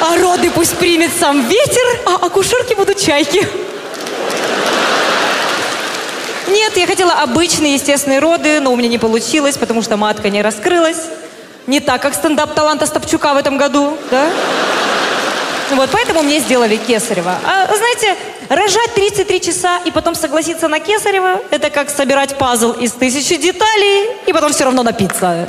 а 0.00 0.16
роды 0.16 0.48
пусть 0.50 0.76
примет 0.76 1.10
сам 1.18 1.44
ветер, 1.48 2.00
а 2.06 2.24
акушерки 2.26 2.74
будут 2.74 2.98
чайки. 2.98 3.48
Нет, 6.48 6.76
я 6.76 6.86
хотела 6.86 7.14
обычные 7.14 7.74
естественные 7.74 8.20
роды, 8.20 8.60
но 8.60 8.72
у 8.72 8.76
меня 8.76 8.88
не 8.88 8.98
получилось, 8.98 9.56
потому 9.56 9.82
что 9.82 9.96
матка 9.96 10.30
не 10.30 10.40
раскрылась. 10.40 11.08
Не 11.66 11.80
так, 11.80 12.00
как 12.00 12.14
стендап-таланта 12.14 12.86
Стопчука 12.86 13.34
в 13.34 13.36
этом 13.36 13.56
году, 13.56 13.96
да? 14.10 14.30
Вот, 15.74 15.90
поэтому 15.90 16.22
мне 16.22 16.40
сделали 16.40 16.76
Кесарева. 16.76 17.38
А 17.44 17.66
знаете, 17.74 18.14
рожать 18.48 18.94
33 18.94 19.40
часа 19.40 19.78
и 19.84 19.90
потом 19.90 20.14
согласиться 20.14 20.68
на 20.68 20.80
Кесарева, 20.80 21.40
это 21.50 21.70
как 21.70 21.90
собирать 21.90 22.36
пазл 22.36 22.72
из 22.72 22.92
тысячи 22.92 23.36
деталей 23.36 24.10
и 24.26 24.32
потом 24.32 24.52
все 24.52 24.64
равно 24.64 24.82
напиться. 24.82 25.46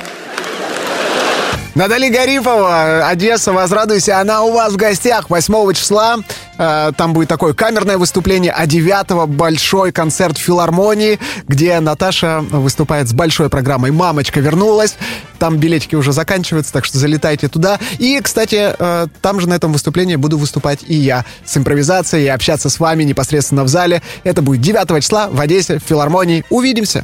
Наталья 1.76 2.12
Гарипова, 2.12 3.08
Одесса, 3.08 3.52
возрадуйся, 3.52 4.20
она 4.20 4.44
у 4.44 4.54
вас 4.54 4.74
в 4.74 4.76
гостях 4.76 5.32
8 5.32 5.74
числа. 5.74 6.18
Э, 6.60 6.92
Там 6.96 7.14
будет 7.14 7.30
такое 7.30 7.54
камерное 7.54 7.98
выступление, 7.98 8.52
а 8.52 8.68
9 8.68 9.28
большой 9.28 9.92
концерт 9.92 10.38
в 10.38 10.42
филармонии, 10.42 11.20
где 11.48 11.80
Наташа 11.80 12.42
выступает 12.52 13.10
с 13.10 13.14
большой 13.14 13.50
программой 13.50 13.90
«Мамочка 13.90 14.40
вернулась». 14.40 14.98
Там 15.40 15.58
билетики 15.58 15.96
уже 15.96 16.14
заканчиваются, 16.14 16.72
так 16.72 16.86
что 16.86 17.00
залетайте 17.00 17.48
туда. 17.48 17.80
И, 17.98 18.20
кстати, 18.22 18.76
э, 18.78 19.08
там 19.24 19.40
же 19.40 19.50
на 19.50 19.56
этом 19.56 19.74
выступлении 19.74 20.16
буду 20.16 20.38
выступать 20.38 20.82
и 20.86 20.94
я 20.94 21.26
с 21.44 21.58
импровизацией 21.58 22.26
и 22.26 22.30
общаться 22.30 22.70
с 22.70 22.80
вами 22.80 23.04
непосредственно 23.04 23.64
в 23.64 23.68
зале. 23.68 24.04
Это 24.24 24.44
будет 24.44 24.62
9 24.62 25.02
числа 25.02 25.28
в 25.28 25.40
Одессе, 25.42 25.80
в 25.80 25.84
филармонии. 25.84 26.46
Увидимся! 26.52 27.04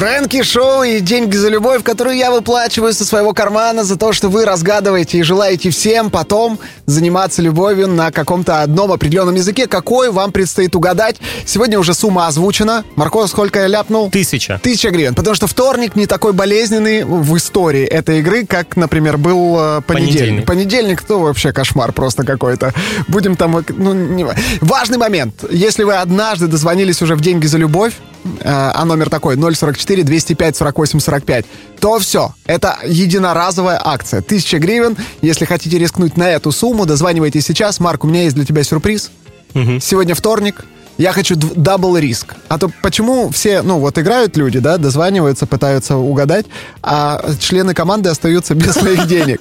Фрэнки 0.00 0.42
Шоу 0.42 0.82
и 0.82 1.00
деньги 1.00 1.36
за 1.36 1.50
любовь, 1.50 1.82
которую 1.82 2.16
я 2.16 2.30
выплачиваю 2.30 2.94
со 2.94 3.04
своего 3.04 3.34
кармана 3.34 3.84
за 3.84 3.98
то, 3.98 4.14
что 4.14 4.30
вы 4.30 4.46
разгадываете 4.46 5.18
и 5.18 5.22
желаете 5.22 5.68
всем 5.68 6.08
потом 6.08 6.58
заниматься 6.86 7.42
любовью 7.42 7.86
на 7.86 8.10
каком-то 8.10 8.62
одном 8.62 8.92
определенном 8.92 9.34
языке. 9.34 9.66
Какой 9.66 10.10
вам 10.10 10.32
предстоит 10.32 10.74
угадать? 10.74 11.16
Сегодня 11.44 11.78
уже 11.78 11.92
сумма 11.92 12.28
озвучена. 12.28 12.82
Марко, 12.96 13.26
сколько 13.26 13.58
я 13.60 13.66
ляпнул? 13.66 14.10
Тысяча. 14.10 14.58
Тысяча 14.62 14.88
гривен. 14.88 15.14
Потому 15.14 15.36
что 15.36 15.46
вторник 15.46 15.94
не 15.96 16.06
такой 16.06 16.32
болезненный 16.32 17.04
в 17.04 17.36
истории 17.36 17.84
этой 17.84 18.20
игры, 18.20 18.46
как, 18.46 18.78
например, 18.78 19.18
был 19.18 19.54
э, 19.58 19.80
понедельник. 19.82 20.46
Понедельник. 20.46 20.46
Понедельник, 20.46 21.02
то 21.02 21.20
вообще 21.20 21.52
кошмар 21.52 21.92
просто 21.92 22.24
какой-то. 22.24 22.72
Будем 23.06 23.36
там... 23.36 23.58
э, 23.58 23.62
Ну, 23.68 23.92
не... 23.92 24.26
Важный 24.62 24.96
момент. 24.96 25.44
Если 25.50 25.84
вы 25.84 25.96
однажды 25.96 26.46
дозвонились 26.46 27.02
уже 27.02 27.16
в 27.16 27.20
деньги 27.20 27.44
за 27.44 27.58
любовь, 27.58 27.92
э, 28.24 28.48
а 28.48 28.82
номер 28.86 29.10
такой 29.10 29.36
044 29.36 29.89
205 29.96 30.56
48 30.56 31.00
45, 31.00 31.46
то 31.80 31.98
все. 31.98 32.34
Это 32.46 32.78
единоразовая 32.84 33.80
акция. 33.82 34.22
Тысяча 34.22 34.58
гривен. 34.58 34.96
Если 35.22 35.44
хотите 35.44 35.78
рискнуть 35.78 36.16
на 36.16 36.30
эту 36.30 36.52
сумму, 36.52 36.86
дозванивайте 36.86 37.40
сейчас. 37.40 37.80
Марк, 37.80 38.04
у 38.04 38.08
меня 38.08 38.24
есть 38.24 38.36
для 38.36 38.44
тебя 38.44 38.62
сюрприз. 38.62 39.10
Сегодня 39.54 40.14
вторник. 40.14 40.64
Я 40.98 41.12
хочу 41.12 41.34
double 41.36 41.96
риск. 41.96 42.34
А 42.48 42.58
то 42.58 42.70
почему 42.82 43.30
все, 43.30 43.62
ну 43.62 43.78
вот 43.78 43.98
играют 43.98 44.36
люди, 44.36 44.58
да, 44.58 44.76
дозваниваются, 44.76 45.46
пытаются 45.46 45.96
угадать, 45.96 46.44
а 46.82 47.24
члены 47.38 47.72
команды 47.72 48.10
остаются 48.10 48.54
без 48.54 48.74
своих 48.74 49.06
денег. 49.06 49.40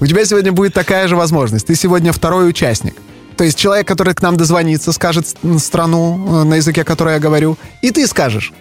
У 0.00 0.06
тебя 0.06 0.24
сегодня 0.24 0.52
будет 0.52 0.72
такая 0.72 1.06
же 1.06 1.14
возможность. 1.14 1.66
Ты 1.66 1.74
сегодня 1.74 2.12
второй 2.12 2.48
участник. 2.48 2.94
То 3.36 3.44
есть 3.44 3.58
человек, 3.58 3.86
который 3.86 4.14
к 4.14 4.22
нам 4.22 4.36
дозвонится, 4.36 4.92
скажет 4.92 5.26
страну, 5.58 6.40
э, 6.40 6.44
на 6.44 6.54
языке, 6.54 6.84
который 6.84 7.14
я 7.14 7.18
говорю, 7.18 7.58
и 7.82 7.90
ты 7.90 8.06
скажешь. 8.06 8.52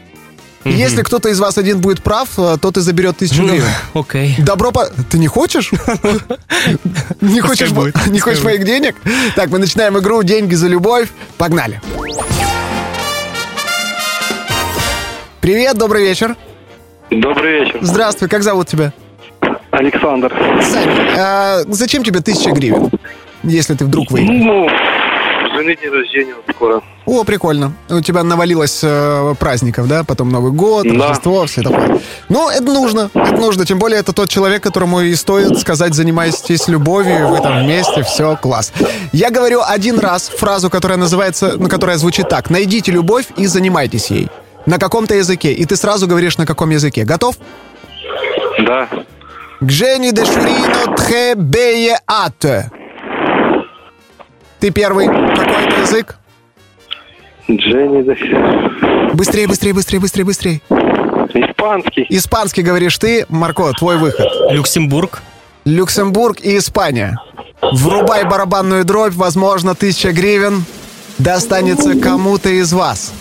Если 0.65 1.04
кто-то 1.04 1.30
из 1.30 1.39
вас 1.39 1.58
один 1.60 1.80
будет 1.80 2.01
прав, 2.01 2.28
э, 2.38 2.58
то 2.60 2.71
ты 2.71 2.82
заберет 2.82 3.17
тысячу 3.17 3.43
Ну, 3.43 3.49
гривен. 3.49 3.65
окей. 3.93 4.36
Добро 4.39 4.71
по... 4.71 4.86
Ты 5.10 5.19
не 5.19 5.28
хочешь? 5.28 5.71
Не 7.21 7.39
хочешь 7.39 8.43
моих 8.43 8.65
денег? 8.65 8.95
Так, 9.36 9.49
мы 9.49 9.60
начинаем 9.60 9.97
игру 9.99 10.23
«Деньги 10.23 10.56
за 10.56 10.67
любовь». 10.67 11.10
Погнали. 11.38 11.80
Привет, 15.41 15.78
добрый 15.78 16.04
вечер. 16.04 16.36
Добрый 17.12 17.60
вечер. 17.65 17.78
Здравствуй, 17.82 18.28
как 18.30 18.41
зовут 18.41 18.67
тебя? 18.67 18.91
Александр. 19.71 20.34
Сань, 20.62 20.89
а 21.17 21.60
зачем 21.67 22.04
тебе 22.04 22.21
тысяча 22.21 22.49
гривен, 22.51 22.89
если 23.43 23.75
ты 23.75 23.86
вдруг 23.86 24.10
выиграешь? 24.10 24.41
Ну, 24.43 24.67
жены 25.55 25.75
день 25.81 25.91
рождения 25.91 26.35
вот 26.35 26.55
скоро. 26.55 26.81
О, 27.05 27.23
прикольно. 27.23 27.73
У 27.89 28.01
тебя 28.01 28.23
навалилось 28.23 28.81
э, 28.83 29.35
праздников, 29.39 29.87
да? 29.87 30.03
Потом 30.03 30.29
Новый 30.29 30.51
год, 30.51 30.85
Да. 30.85 31.09
Рождество, 31.09 31.45
все 31.45 31.61
такое. 31.61 31.99
Ну, 32.29 32.49
это 32.49 32.63
нужно. 32.63 33.09
Это 33.13 33.35
нужно. 33.35 33.65
Тем 33.65 33.79
более, 33.79 33.99
это 33.99 34.13
тот 34.13 34.29
человек, 34.29 34.63
которому 34.63 35.01
и 35.01 35.15
стоит 35.15 35.57
сказать, 35.59 35.93
занимайтесь 35.93 36.67
любовью, 36.67 37.27
вы 37.27 37.41
там 37.41 37.63
вместе, 37.63 38.03
все, 38.03 38.35
класс. 38.35 38.73
Я 39.11 39.29
говорю 39.29 39.61
один 39.65 39.99
раз 39.99 40.29
фразу, 40.29 40.69
которая 40.69 40.97
называется, 40.97 41.53
ну, 41.57 41.69
которая 41.69 41.97
звучит 41.97 42.27
так. 42.29 42.49
Найдите 42.49 42.91
любовь 42.91 43.25
и 43.37 43.45
занимайтесь 43.47 44.07
ей. 44.11 44.29
На 44.65 44.79
каком-то 44.79 45.13
языке. 45.15 45.53
И 45.53 45.65
ты 45.65 45.75
сразу 45.75 46.07
говоришь, 46.07 46.37
на 46.37 46.45
каком 46.45 46.71
языке. 46.71 47.03
Готов? 47.03 47.35
Да. 48.65 48.87
Гжени 49.61 50.11
де 50.11 50.25
Шурино 50.25 50.95
тхе 50.97 51.35
бее 51.35 51.97
ате. 52.07 52.71
Ты 54.65 54.71
первый. 54.71 55.06
Какой 55.06 55.63
это 55.63 55.82
язык? 55.82 56.15
Дженни, 57.47 58.01
да. 58.01 59.13
Быстрее, 59.13 59.47
быстрее, 59.47 59.73
быстрее, 59.73 59.99
быстрее, 59.99 60.23
быстрее. 60.25 60.62
Испанский. 61.36 62.08
Испанский 62.10 62.63
говоришь 62.63 62.97
ты, 62.97 63.28
Марко, 63.30 63.71
твой 63.73 63.97
выход. 63.97 64.25
Люксембург. 64.49 65.21
Люксембург 65.65 66.39
и 66.41 66.58
Испания. 66.58 67.15
Врубай 67.62 68.23
барабанную 68.23 68.86
дробь, 68.86 69.13
возможно, 69.13 69.75
тысяча 69.75 70.12
гривен 70.12 70.65
достанется 71.19 71.93
кому-то 71.99 72.49
из 72.49 72.73
вас. 72.73 73.13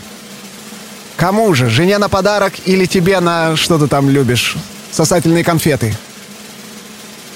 Кому 1.16 1.52
же? 1.52 1.68
Жене 1.68 1.98
на 1.98 2.08
подарок 2.08 2.54
или 2.64 2.86
тебе 2.86 3.20
на 3.20 3.54
что 3.56 3.78
ты 3.78 3.86
там 3.86 4.08
любишь? 4.08 4.56
Сосательные 4.90 5.44
конфеты. 5.44 5.94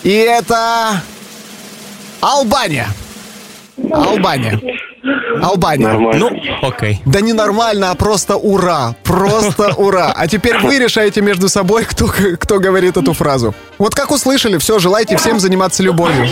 И 0.03 0.14
это... 0.14 1.03
Албания. 2.23 2.88
Албания. 3.92 4.60
Албания. 5.42 5.88
Нормально. 5.88 6.30
Ну, 6.30 6.68
окей. 6.68 7.00
Да 7.06 7.20
не 7.20 7.32
нормально, 7.32 7.90
а 7.90 7.94
просто 7.94 8.36
ура. 8.36 8.94
Просто 9.04 9.72
ура. 9.76 10.12
А 10.14 10.26
теперь 10.26 10.58
вы 10.58 10.78
решаете 10.78 11.20
между 11.20 11.48
собой, 11.48 11.84
кто, 11.84 12.08
кто 12.38 12.58
говорит 12.58 12.96
эту 12.96 13.12
фразу. 13.12 13.54
Вот 13.78 13.94
как 13.94 14.10
услышали, 14.10 14.58
все, 14.58 14.78
желайте 14.78 15.16
всем 15.16 15.38
заниматься 15.38 15.82
любовью. 15.82 16.26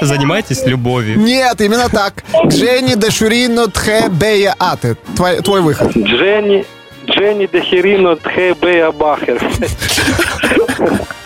Занимайтесь 0.00 0.64
любовью. 0.66 1.18
Нет, 1.18 1.60
именно 1.60 1.88
так. 1.88 2.22
Дженни 2.46 2.94
де 2.94 3.10
Шурино 3.10 3.68
Тхе 3.68 4.08
Бея 4.08 4.54
Аты. 4.58 4.96
Твой, 5.16 5.40
твой 5.40 5.60
выход. 5.62 5.96
Дженни, 5.96 6.64
Дженни 7.06 7.48
Дехерино 7.52 8.16
Тхебея 8.16 8.92
Бахер. 8.92 9.40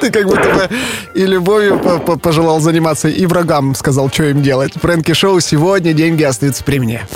Ты 0.00 0.10
как 0.10 0.24
будто 0.26 0.48
бы 0.50 0.68
и 1.14 1.26
любовью 1.26 1.78
по- 1.78 1.98
по- 1.98 2.18
пожелал 2.18 2.60
заниматься, 2.60 3.08
и 3.08 3.26
врагам 3.26 3.74
сказал, 3.74 4.10
что 4.10 4.24
им 4.24 4.42
делать. 4.42 4.72
Фрэнки 4.80 5.12
Шоу 5.12 5.40
сегодня 5.40 5.92
деньги 5.92 6.22
остаются 6.22 6.64
при 6.64 6.78
мне. 6.78 7.06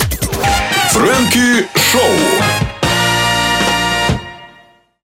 Фрэнки 0.92 1.66
Шоу. 1.92 2.00